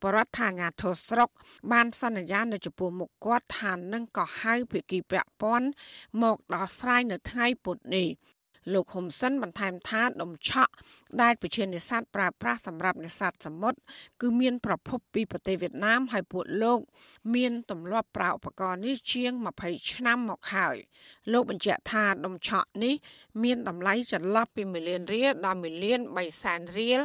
[0.03, 1.30] បរដ្ឋាញាធរស្រុក
[1.72, 5.68] បានសន្យានៅចំពោះមុខគាត់ថានឹងក៏ហៅភិក្ខុពាក់ព័ន្ធ
[6.22, 8.07] មកដោះស្រាយនៅថ្ងៃពុធនេះ
[8.74, 10.74] លោកហ៊ុំសិនបន្ថែមថាដុំឆក់
[11.22, 13.80] ដែលប្រជានេសាទប្រើប្រាស់សម្រាប់នេសាទសមុទ្រ
[14.22, 16.80] គឺមានប្រភពពីប្រទេសវៀតណាមហើយពួកលោក
[17.36, 19.32] មានទម្លាប់ប្រើឧបករណ៍នេះជាង
[19.64, 20.76] 20ឆ្នាំមកហើយ
[21.32, 22.95] លោកបញ្ជាក់ថាដុំឆក់នេះ
[23.43, 26.99] មានតម្លៃចន្លោះពី1លានរៀលដល់1លាន3សែនរៀល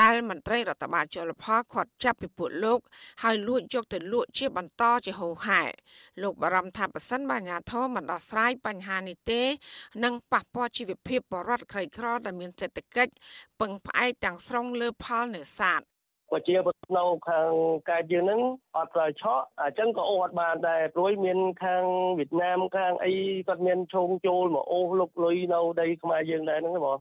[0.00, 2.78] ដែលមន្ត្រីរដ្ឋបាលជលផលខាត់ចាប់ពីពួកលោក
[3.22, 5.62] ហើយលួចយកទៅលក់ជាបន្តជាហូរហែ
[6.22, 9.42] លោកបារម្ភថាប្រសិនបើអាជ្ញាធរមិនដោះស្រាយបញ្ហានេះទេ
[10.04, 13.12] នឹងប៉ះពាល់ជីវភាពបរដ្ឋក្រីក្រដែលមានសេដ្ឋកិច្ច
[13.60, 15.82] ពឹងផ្អែកទាំងស្រុងលើផលនេសាទ
[16.30, 17.50] ប្រជាពលរដ្ឋនៅខាង
[17.90, 18.40] កើតយើងហ្នឹង
[18.76, 21.84] អត់ត្រូវឆក់អញ្ចឹងក៏អូសអត់បានដែរព្រួយមានខាង
[22.18, 23.12] វៀតណាមខាងអី
[23.48, 26.98] គាត់មានឈោងចូលមកអូសលុកលុយនៅដីខ្មែរយើងដែរហ្នឹងបង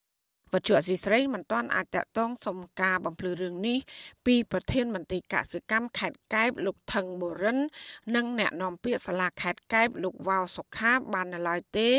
[0.53, 3.77] វត្ថុអសីស្រីមិនទាន់អាចតតងសុំការបំភ្លឺរឿងនេះ
[4.25, 7.59] ពីប្រធានមន្ត្រីកសិកម្មខេត្តកែបលោកថងបូរិន
[8.15, 11.89] និងអ្នកនាំពាក្យសាលាខេត្តកែបលោកវ៉ាវសុខាបាននៅឡើយទេ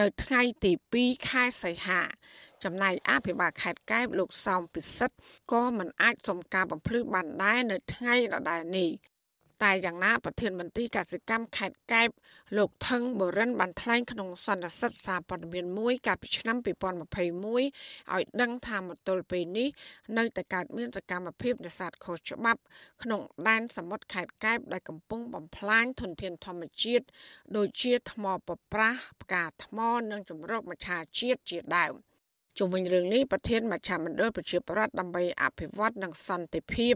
[0.00, 2.00] នៅថ្ងៃទី2ខែសីហា
[2.64, 5.16] ចំណែកអភិបាលខេត្តកែបលោកសោមពិសិដ្ឋ
[5.52, 8.90] ក៏មិនអាចសុំការបំភ្លឺបានដែរនៅថ្ងៃដដែលនេះ
[9.62, 12.08] តែយ៉ាងណាប្រធានមន្ត្រីកសិកម្មខេត្តកែប
[12.56, 16.64] លោកថងបរិនបានថ្លែងក្នុងសន្និសីទសារព័ត៌មានមួយកាលពីឆ្នាំ2021
[17.50, 19.68] ឲ្យដឹងថាមកទល់ពេលនេះ
[20.18, 22.60] នៅតែកើតមានសកម្មភាពនេសាទខុសច្បាប់
[23.02, 27.04] ក្នុងដែនសមុទ្រខេត្តកែបដែលកំពុងបំផ្លាញធនធានធម្មជាតិ
[27.56, 29.78] ដូចជាថ្មប្រប្រាស់ផ្កាថ្ម
[30.10, 31.94] និងជំរកមច្ឆាជាតិជាដើម។
[32.58, 36.94] ជុំវិញរឿងនេះប្រធានមជ្ឈមណ្ឌលប្រជាប្រដ្ឋដើម្បីអភិវឌ្ឍនិងសន្តិភាព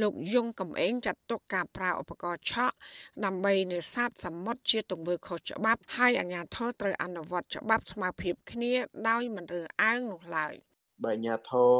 [0.00, 2.76] លោកយងកំឯងចាត់ទុកការប្រើឧបករណ៍ឆក់
[3.24, 8.72] ដើម្បីនេសាទសមុទ្រជាទង្វើខុសច្បាប់ហើយអាជ្ញាធរត្រូវអនុវត្តច្បាប់ស្មើភាពគ្នា
[9.08, 10.54] ដោយមិនរើសអើងនោះឡើយ។
[11.04, 11.72] បើអាញាធរ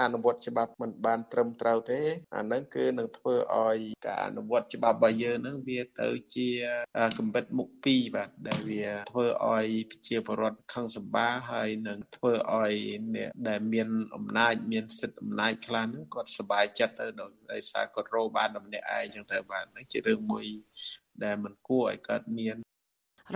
[0.00, 2.00] អនុវត្តច្បាប់មិនបានត្រឹមត្រូវទេ
[2.36, 6.48] អានឹងគឺនឹងធ្វើឲ្យការអនុវត្តច្បាប់របស់យើងនឹងវាទៅជា
[7.18, 12.74] កំបិតមុខពីរបាទដែលវាធ្វើឲ្យប្រជាពលរដ្ឋខឹងសម្បាហើយនឹងធ្វើឲ្យ
[13.16, 17.06] អ្នកដែលមានអំណាចមានសិទ្ធិអំណាចខ្លះហ្នឹងគាត់សប្បាយចិត្តទៅ
[17.52, 20.46] ដោយសារគាត់រកបានម្នាក់ឯងចឹងទៅបាទហ្នឹងជារឿងមួយ
[21.24, 22.56] ដែលមិនគួរឲ្យកើតមាន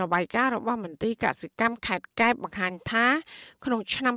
[0.01, 3.07] របាយការណ៍របស់មន្ត្រីកសិកម្មខេត្តកែបបង្ហាញថា
[3.65, 4.15] ក្នុងឆ្នាំ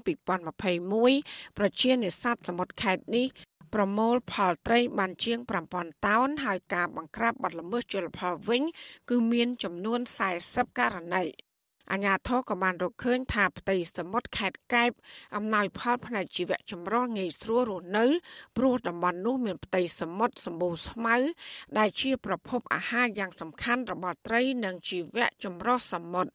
[0.58, 3.26] 2021ប្រជានេសាទសមុទ្រខេត្តនេះ
[3.74, 5.38] ប្រមូលផលត្រីបានជាង
[5.72, 8.62] 5000តោនហើយការបង្ក្រាបបទល្មើសជលផលវិញ
[9.10, 10.00] គឺមានចំនួន
[10.38, 11.24] 40ករណី
[11.92, 14.90] អាញាធរក៏បានរកឃើញថាផ្ទៃសមុទ្រខេត្តកែប
[15.36, 18.04] អំណោយផលផ្នែកជីវៈចម្រុះងាយស្រួលរស់នៅ
[18.56, 21.16] ព្រោះតំបន់នោះមានផ្ទៃសមុទ្រសម្បូរស្មៅ
[21.78, 26.32] ដែលជាប្រភពអាហារយ៉ាងសំខាន់របស់ត្រីនិងជីវៈចម្រុះសមុទ្រ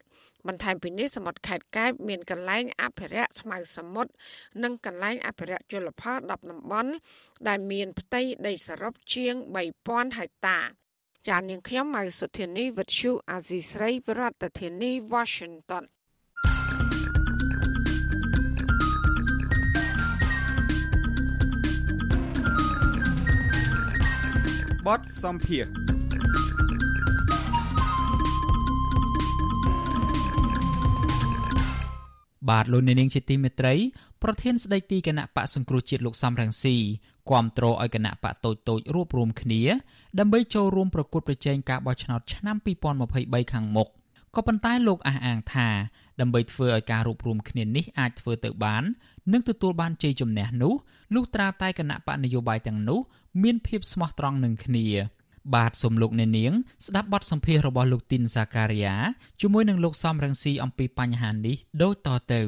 [0.47, 4.11] បន្ថែមពីនេះសមុទ្រខេត្តកែបមានកន្លែងអភិរក្សស្មៅសមុទ្រ
[4.63, 6.91] និងកន្លែងអភិរក្សជលផល10តំបន់
[7.47, 9.35] ដែលមានផ្ទៃដីសរុបជាង
[9.77, 10.59] 3000ហិកតា
[11.29, 15.83] ចាននាងខ្ញុំម៉ៅសុធានីវិទ្យុអាស៊ីស្រីប្រធានាធិបតី Washington
[24.85, 25.65] បតសំភារ
[32.49, 33.75] បាទលោកនាងជាទីមេត្រី
[34.23, 36.75] ប្រធានស្ដីទីគណៈបកសង្គ្រោះជាតិលោកសំរងស៊ី
[37.29, 39.61] គាំទ្រឲ្យគណៈបកតូចតូចរួបរวมគ្នា
[40.19, 42.57] ដើម្បីចូលរួមប្រកួតប្រជែងការបោះឆ្នោតឆ្នាំ
[43.03, 43.89] 2023ខាងមុខ
[44.35, 45.67] ក៏ប៉ុន្តែលោកអះអាងថា
[46.19, 48.83] ដើម្បីធ្វើឲ្យការរួបរวมគ្នានេះអាចធ្វើទៅបាន
[49.33, 50.73] និងទទួលបានជ័យជំនះនោះ
[51.15, 52.99] លុះត្រាតែគណៈបកនយោបាយទាំងនោះ
[53.43, 54.85] មានភាពស្មោះត្រង់នឹងគ្នា
[55.55, 56.53] បាទសូមលោកអ្នកនាង
[56.85, 58.95] ស្ដាប់បទសម្ភាសន៍របស់លោកទីនសាការីយ៉ា
[59.41, 62.41] ជាមួយនឹងលោកសំរងស៊ីអំពីបញ្ហានេះដូចតទៅ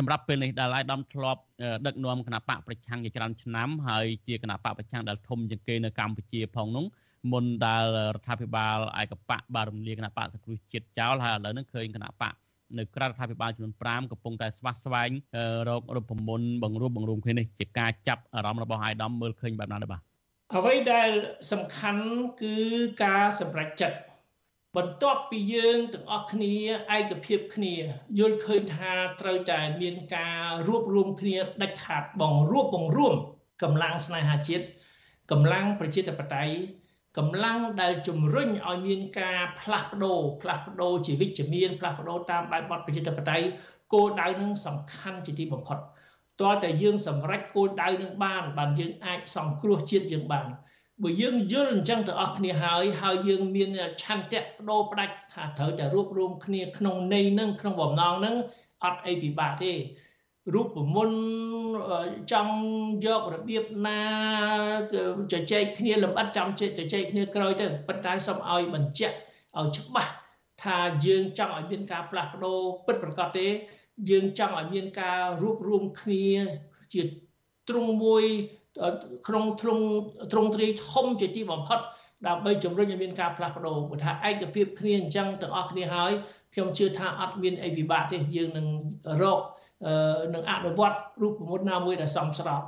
[0.00, 1.40] សម្រាប់ពេលនេះដែលអាយដាមធ្លាប់
[1.86, 6.84] ដឹកនាំគណៈបកប្រឆាំងជាច្រើនឆ្នាំហើយជាគណៈបកប្រឆាំងដែលធំជាងគេនៅកម្ពុជាផងនោះ
[7.32, 7.84] មុនដែល
[8.14, 12.34] រដ្ឋាភិបាលឯកបកបានរំលាយគណៈបកសង្គ្រោះជាតិចោលហើយឥឡូវនេះឃើញគណៈបក
[12.78, 15.10] នៅក្រៅរដ្ឋាភិបាលចំនួន5កំពុងតែស្វាស្វែង
[15.68, 20.02] រករូបមន្តបង្រួបបង្រួមគ្នានេះជាការចាប់អារម្មណ៍របស់អាយដាមមើលឃើញបែបណាដែរបាទ
[20.56, 21.10] អ្វីដែល
[21.52, 22.04] សំខាន់
[22.42, 22.56] គឺ
[23.04, 23.98] ការសម្រេចចិត្ត
[24.78, 26.54] បន្ទាប់ពីយើងទាំងអស់គ្នា
[26.96, 27.74] ឯកភាពគ្នា
[28.18, 33.14] យល់ឃើញថាត្រូវតែមានការរួបរวมគ្នាដាច់ខាតបងរួបបង្រួម
[33.62, 34.64] កម្លាំងស្នេហាជាតិ
[35.30, 36.54] កម្លាំងប្រជាធិបតេយ្យ
[37.18, 43.46] កម្លាំងដែលជំរុញឲ្យមានការផ្លាស់ប្ដូរផ្លាស់ប្ដូរជាវិជ្ជមានផ្លាស់ប្ដូរតាមបែបបទប្រជាធិបតេយ្យ
[43.92, 45.78] គោលដៅនឹងសំខាន់ជាទីបំផុត
[46.42, 50.46] តើតែយើងសម្រេចគោលដៅនឹងបានបានយើងអាចសង្គ្រោះជាតិយើងបាន
[51.03, 53.69] បើយើងយល់អញ្ចឹងទៅអស់គ្នាហើយហើយយើងមាន
[54.01, 58.35] ឆន្ទៈបដូរផ្ដាច់ថាត្រូវតែរួបរวมគ្នាក្នុងន័យនឹងក្នុងបំណងនឹង
[58.83, 59.71] អត់អីពិបាកទេ
[60.53, 61.19] រូបមន្ត
[62.31, 62.55] ចង់
[63.05, 64.01] យករបៀបណា
[65.31, 66.61] ជជែកគ្នាលម្អិតចាំជ
[66.93, 69.15] ជែកគ្នាក្រោយទៅប៉ុន្តែសូមឲ្យបញ្ជាក់
[69.59, 70.11] ឲ្យច្បាស់
[70.63, 73.47] ថាយើងចង់ឲ្យមានការផ្លាស់ប្ដូរពិតប្រាកដទេ
[74.09, 76.25] យើងចង់ឲ្យមានការរួបរวมគ្នា
[76.93, 77.01] ជា
[77.69, 78.25] ទ្រង់មួយ
[79.26, 79.84] ក្នុងទ្រង់
[80.32, 81.78] ទ្រង់ទ្រាយធំជាទីបំផុត
[82.26, 86.12] ដើម្បីជំរុញឲ្យមានការផ្លាស់ប្ដូរបើថាឯកភាពគ្នាអញ្ចឹងទាំងអស់គ្នាហើយ
[86.54, 88.66] ខ្ញុំជឿថាអត់មានអីពិបាកទេយើងនឹង
[89.22, 89.40] រក
[90.34, 92.62] នឹងអនុវត្តរូបមន្តណាមួយដែលសមស្រប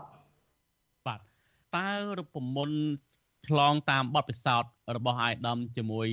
[1.07, 1.21] បាទ
[1.77, 1.89] តើ
[2.19, 2.79] រូបមន្ត
[3.49, 6.07] ឆ្លងតាមបទពិសោធន៍របស់អាយដាមជាមួយ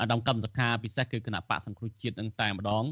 [0.00, 2.84] អាដាមកម្មសខាពិសេសគឺគណៈបកសង្គ្រោះជាតិនឹងតែម្ដង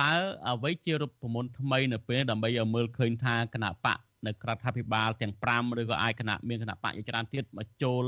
[0.00, 0.12] តើ
[0.48, 8.04] អ្វីជារូបមន្តថ្មីនៅពេលដើម្បីឲ្យមើលឃើញថាគណៈបក នៅក្រៅរដ្ឋាភិបាលទាំង5ឬក៏អាចគណៈមានគណៈបកជាច្រើនទៀតមកចូល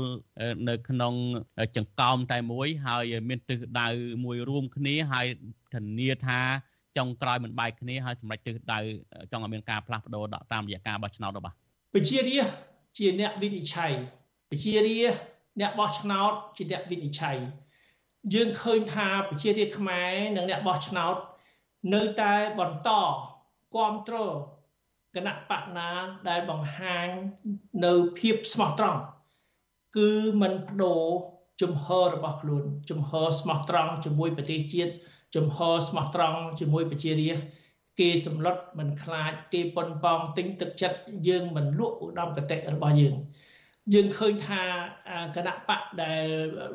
[0.69, 1.13] នៅក្នុង
[1.77, 3.87] ចង្កោមតែមួយហើយមានទិសដៅ
[4.25, 5.27] មួយរួមគ្នាហើយ
[5.73, 6.39] ធានាថា
[6.97, 8.79] ចុងក្រោយមិនបែកគ្នាហើយសម្រេចទិសដៅ
[9.31, 11.55] ចង់ឲ្យមានការផ្លាស់ប្ដូរតាមរយៈការបោះឆ្នោតរបស់
[11.93, 12.39] ពជារា
[12.97, 13.91] ជាអ្នកវិនិច្ឆ័យ
[14.51, 14.99] ពជារា
[15.59, 17.37] អ្នកបោះឆ្នោតជាអ្នកវិនិច្ឆ័យ
[18.33, 21.15] យើងឃើញថាពជារាខ្មែរនិងអ្នកបោះឆ្នោត
[21.93, 22.89] នៅតែបន្ត
[23.73, 24.35] គ្រប់គ្រង
[25.15, 25.89] គណៈបកណា
[26.29, 27.07] ដែលបង្ហាញ
[27.85, 29.01] នៅភាពស្មោះត្រង់
[29.97, 30.11] គឺ
[30.41, 31.05] មិនបដូរ
[31.61, 34.93] ជំហររបស់ខ្លួនជំហរស្មោះត្រង់ជាមួយប្រទេសជាតិ
[35.35, 37.45] ជំហរស្មោះត្រង់ជាមួយប្រជារាស្ត្រ
[37.99, 43.15] គេសម្លុតមិនខ្លាចគេប៉ុនប៉ងទិញទឹកចិត្តយើងមិនលក់ឧត្តមកតេរបស់យើង
[43.93, 44.61] យើងឃើញថា
[45.35, 46.25] គណៈបកដែល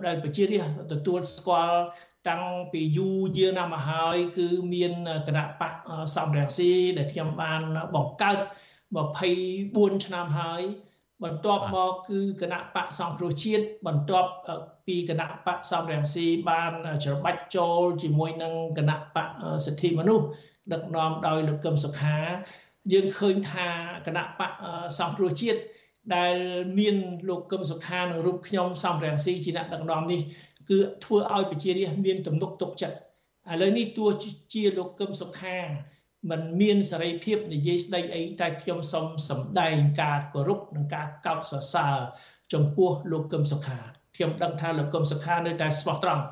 [0.06, 1.82] ដែលប្រជារាស្ត្រទទួលស្គាល់
[2.28, 4.92] តាំងពីយូរយារណាស់មកហើយគឺមាន
[5.26, 5.72] គណៈបក
[6.16, 7.62] សំរងស៊ីដែលខ្ញុំបាន
[7.94, 8.38] បង្កើត
[9.20, 10.62] 24ឆ្នាំហើយ
[11.24, 14.30] បន្ទាប់មកគឺគណៈបកសង្គ្រោះជាតិបន្ទាប់
[14.86, 16.72] ពីគណៈបកសំរងស៊ីបាន
[17.04, 19.28] ច្របាច់ចូលជាមួយនឹងគណៈបក
[19.64, 20.26] សិទ្ធិមនុស្ស
[20.72, 22.18] ដឹកនាំដោយលោកកឹមសុខា
[22.92, 23.68] យើងឃើញថា
[24.06, 24.52] គណៈបក
[24.98, 25.60] សង្គ្រោះជាតិ
[26.16, 26.36] ដែល
[26.78, 26.96] មាន
[27.28, 30.20] លោកកឹមសុខានិងរូបខ្ញុំសំរងស៊ីជាអ្នកដឹកនាំនេះ
[30.70, 32.96] គឺធ្វើឲ្យប្រជារាស្ត្រមានទំនុកទុកចិត្ត
[33.52, 34.08] ឥឡូវនេះទោះ
[34.52, 35.58] ជាលោកកឹមសុខា
[36.30, 41.96] มันមានសេរីភាពនិយាយស្ដីអីតែខ្ញុំសូមសម្ដែងការគោរពនិងការកោតសរសើរ
[42.52, 43.78] ចំពោះលោកកឹមសុខា
[44.16, 46.24] ខ្ញុំដឹងថាលោកកឹមសុខានៅតែស្មោះត្រង់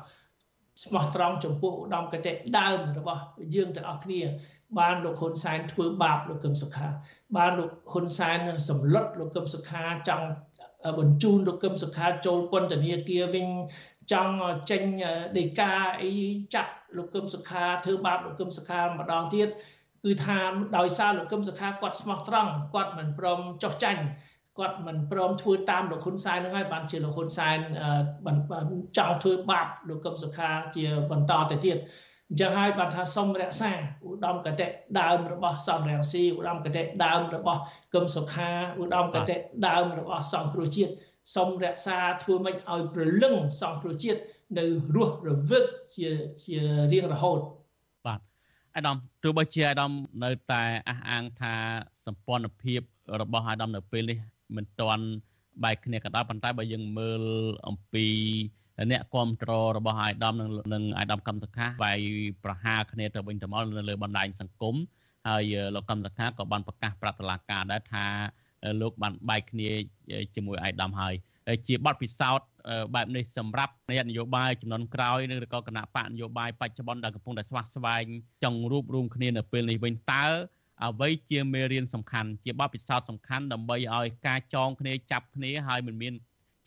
[0.83, 3.21] ស្មោះត្រង់ចំពោះឧត្តមគតិដើមរបស់
[3.55, 4.21] យើងទាំងអស់គ្នា
[4.79, 6.87] បានលោកហ៊ុនសែនធ្វើបាបលោកកឹមសុខា
[7.37, 8.37] បានលោកហ៊ុនសែន
[8.69, 10.25] សម្លុតលោកកឹមសុខាចង់
[10.99, 13.45] បញ្ជូនលោកកឹមសុខាចូលពន្ធនាគារវិញ
[14.11, 14.35] ចង់
[14.69, 14.83] ចេញ
[15.37, 16.11] ដីកាអី
[16.53, 19.49] ចាត់លោកកឹមសុខាធ្វើបាបលោកកឹមសុខាម្ដងទៀត
[20.05, 20.39] គឺថា
[20.77, 24.01] ដោយសារលោកកឹមសុខាគាត់ស្មោះត្រង់គាត់មិនព្រមចោះចាញ់
[24.59, 27.57] គាត់មិនព្រមធ្វើតាមលោកហ៊ុនសែននឹងហើយបានជាលោកហ៊ុនសែន
[28.97, 31.77] ចង់ធ្វើបាបលោកកឹមសុខាជាបន្តទៅទៀត
[32.29, 33.71] អញ្ចឹងហើយបានថាសុំរក្សា
[34.07, 34.67] ឧត្តមកតេ
[34.99, 37.61] ដើមរបស់សំរងស៊ីឧត្តមកតេដើមរបស់
[37.93, 38.49] កឹមសុខា
[38.81, 39.35] ឧត្តមកតេ
[39.67, 40.93] ដើមរបស់សង្គ្រោះជាតិ
[41.35, 44.21] សូមរក្សាធ្វើម៉េចឲ្យប្រលឹងសង្គ្រោះជាតិ
[44.57, 44.65] នៅ
[44.95, 45.65] រស់រវើក
[45.95, 46.09] ជា
[46.43, 46.59] ជា
[46.93, 47.39] រៀងរហូត
[48.05, 48.19] បាទ
[48.75, 49.91] អាដាមទោះបីជាអាដាម
[50.23, 51.53] នៅតែអះអាងថា
[52.05, 52.81] សម្ព័ន្ធភាព
[53.21, 54.17] របស់អាដាមនៅពេលនេះ
[54.55, 55.05] មិនទាន់
[55.63, 57.21] បែកគ្នាក៏ដោយប៉ុន្តែបើយើងមើល
[57.67, 58.05] អំពី
[58.91, 61.99] អ្នកគ្រប់គ្រងរបស់អាយដាមនិងនិងអាយដាមកម្មសខាវាយ
[62.43, 64.75] ប្រហារគ្នាទៅវិញទៅមកនៅលើបណ្ដាញសង្គម
[65.27, 68.05] ហើយលោកកម្មសខាក៏បានប្រកាសប្រាប់តុលាការដែរថា
[68.81, 69.69] លោកបានបែកគ្នា
[70.35, 71.13] ជាមួយអាយដាមហើយ
[71.67, 72.47] ជាបទពិសោធន៍
[72.95, 78.05] បែបនេះសម្រាប់អ្នកនយោបាយចំនួនក្រោយនិងក៏គណៈបកនយោបាយបច្ចុប្បន្នដែលកំពុងតែស្វាស្វែង
[78.43, 80.25] ចង់រួបរวมគ្នានៅពេលនេះវិញតើ
[80.85, 86.13] អ្វីជាមេរៀនសំខាន់ជាបទពិសោធន៍សំខាន់ដើម្បីឲ្យការចងគ្នាចាប់គ្នាហើយមិនមាន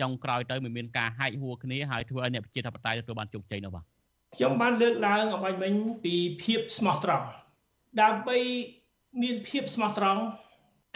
[0.01, 3.84] ចុងក្រោយទៅមិនមានការហែកហួរគ្នាហើយធ្វើឲ្យអ្នកប្រជាធិបតេយ្យទទួលបានជោគជ័យនោះបាទ
[4.36, 5.72] ខ្ញុំបានលើកឡើងអំបញ្ញមិញ
[6.05, 7.26] ពីភាពស្មោះត្រង់
[8.03, 8.38] ដើម្បី
[9.22, 10.22] មានភាពស្មោះត្រង់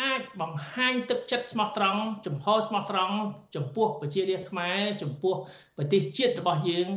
[0.03, 3.17] អាចបង្ហាញទឹកចិត្តស្មោះត្រង់ចំហស្មោះត្រង់
[3.57, 5.35] ចំពោះប្រជារាស្ត្រខ្មែរចំពោះ
[5.77, 6.89] ប្រទេសជាតិរបស់យើង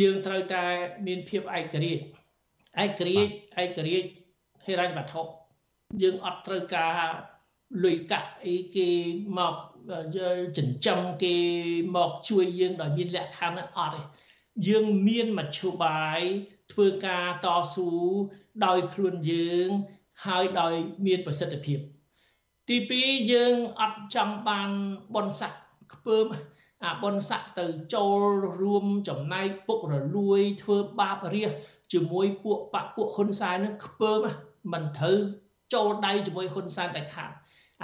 [0.00, 0.64] យើងត្រូវតែ
[1.06, 2.02] មានភាពឯករាជ្យ
[2.82, 4.08] ឯករាជ្យឯករាជ្យ
[4.64, 5.22] ហិរញ្ញវត្ថុ
[6.02, 6.96] យើងអត់ត្រូវការ
[7.84, 8.88] លុយកាក់អីគេ
[9.38, 9.54] មក
[10.56, 11.36] ចិញ្ចឹមគេ
[11.96, 14.02] មកជួយយើងដោយមានលក្ខខណ្ឌអត់ទេ
[14.68, 16.20] យើងមានមធ្យោបាយ
[16.72, 17.90] ធ្វើការតស៊ូ
[18.66, 19.68] ដោយខ្លួនយើង
[20.26, 20.74] ហើយដោយ
[21.06, 21.80] មានប្រសិទ្ធភាព
[22.72, 24.70] ទី2យើងអត់ចង់បាន
[25.14, 25.52] បនស័ក
[25.94, 26.26] ខ្ពើម
[26.84, 28.20] អាបនស័កទៅចូល
[28.62, 31.50] រួមចំណែកពុករលួយធ្វើបាបរាស
[31.92, 34.20] ជាមួយពួកបពពួកហ៊ុនសែននឹងខ្ពើម
[34.72, 35.18] មិនត្រូវ
[35.74, 37.30] ចូលដៃជាមួយហ៊ុនសែនតែខាត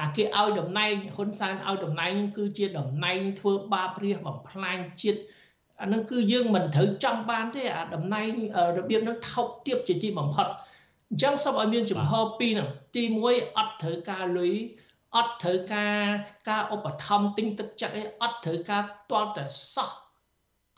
[0.01, 5.21] អាគេឲ្យតំណែងហ៊ុនសែនឲ្យតំណែងគឺជាតំណែងធ្វើបាបរាសបំផ្លាញជាតិ
[5.81, 8.31] អានឹងគឺយើងមិនត្រូវចង់បានទេអាតំណែង
[8.77, 10.49] របៀបនឹងថោកទាបជាទីបំផុត
[11.11, 14.55] អញ្ចឹងសូមឲ្យមានចំហពីរហ្នឹងទី1អត់ត្រូវការលុយ
[15.17, 16.03] អត់ត្រូវការ
[16.49, 19.45] ការឧបត្ថម្ភទិញទឹកចិត្តអីអត់ត្រូវការទាល់តែ
[19.75, 19.91] សោះ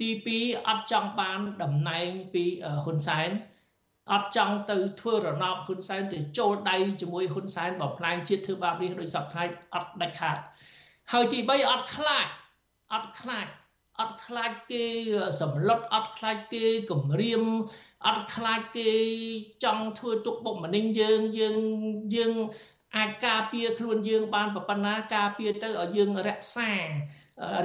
[0.00, 0.08] ទី
[0.38, 2.44] 2អត់ចង់បានតំណែងពី
[2.84, 3.30] ហ៊ុនសែន
[4.12, 10.38] អត់ចង់ទៅធ្វើរណបហ៊ុនសែនទៅចូលដៃជាមួយហ៊ុនសែនបំផ្លាញជាតិធ្វើបាបនេះដោយសពថ្ងៃអត់ដាច់ខាត
[11.12, 12.26] ហើយទី3អត់ខ្លាច
[12.92, 13.46] អត់ខ្លាច
[14.00, 14.84] អត់ខ្លាចគេ
[15.40, 17.42] សម្លុតអត់ខ្លាចគេគំរាម
[18.06, 18.90] អត់ខ្លាចគេ
[19.64, 21.56] ចង់ធ្វើទុកបុកម្នេញយើងយើង
[22.16, 22.32] យើង
[22.96, 26.70] អាចការពារខ្លួនយើងបានប៉ុណ្ណាការពារទៅឲ្យយើងរក្សា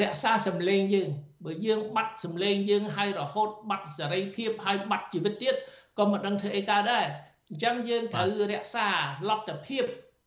[0.01, 1.09] រក្សាសម្លេងយើង
[1.45, 5.55] បើយើងបាត់សម្លេងយើងហើយរហូតបាត់សេរីភាពហើយបាត់ជីវិតទៀត
[5.97, 7.05] ក៏មិនដឹងធ្វើអីកើតដែរ
[7.49, 8.87] អញ្ចឹងយើងត្រូវរក្សា
[9.29, 9.83] លទ្ធភាព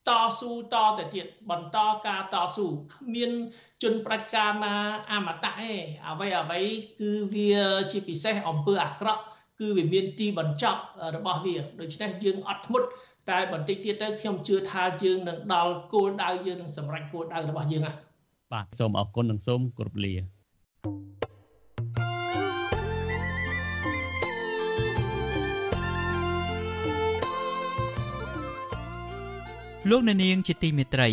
[0.08, 3.32] តស៊ូតទៅទៀតបន្តការតស៊ូគ្មាន
[3.82, 4.74] ជនប្រាជ្ញាណា
[5.12, 5.72] អមតៈទេ
[6.08, 6.60] អ្វីអ្វី
[7.00, 7.56] គឺវា
[7.92, 9.22] ជាពិសេសអំពើអាក្រក់
[9.60, 10.80] គឺវាមានទីបញ្ចប់
[11.16, 12.86] របស់វាដូច្នេះយើងអត់ធ្មត់
[13.30, 17.96] តែបន្តិចទៀតទៅខ្ញុំជឿថាយើងនឹងដល់គោលដៅយើងនឹងសម្រេចគោលដៅរបស់យើងហ្នឹង
[18.52, 20.14] បាទសូមអរគុណនិងសូមគោរពលា
[29.90, 31.08] លោកអ្នកនាងជាទីមេត្រី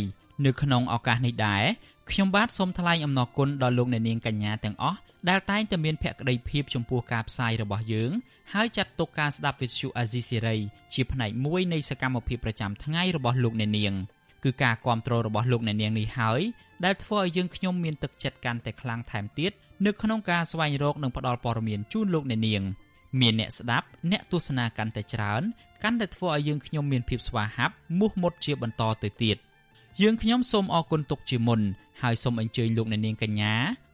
[0.46, 1.64] នៅក្នុងឱកាសនេះដែរ
[2.10, 4.98] ខ្ញុំបាទសូមថ្លែងអំណរគុណដល់លោកអ្នកនាងកញ្ញាទាំងអស់
[5.30, 8.12] ដែលតែងតែមានភក្ដីភាពចំពោះការផ្សាយរបស់យើង
[8.54, 10.58] ហើយចាត់ទុកការស្ដាប់វិទ្យុអាស៊ីសេរី
[10.94, 13.94] ជាផ្នែកមួយនៃសកម្មភាពប្រចាំថ្ងៃរបស់លោកអ្នកនាង
[14.44, 16.42] គឺការគ្រប់គ្រងរបស់លោកអ្នកនាងនេះហើយ
[16.86, 19.52] ដែលធ្វើឲ្យយើងខ្ញុំមានទឹកចិត្តកាន់តែខ្លាំងថែមទៀត
[19.86, 22.62] នៅក្នុងការស្វែងរកនិងផ្តល់ព័ត៌មានជូនលោកអ្នកនាង
[23.22, 25.44] មានអ្នកស្ដាប់អ្នកទស្សនាកាន់តែច្រើន
[25.84, 29.38] កាន់តែធ្វើឲ្យយើងខ្ញុំមានភាពស្វាហាប់មោះមុតជាបន្តទៅទៀត
[30.02, 31.62] យើងខ្ញុំសូមអរគុណទុកជាមុន
[32.02, 33.54] ហើយសូមអញ្ជើញលោកអ្នកនាងកញ្ញា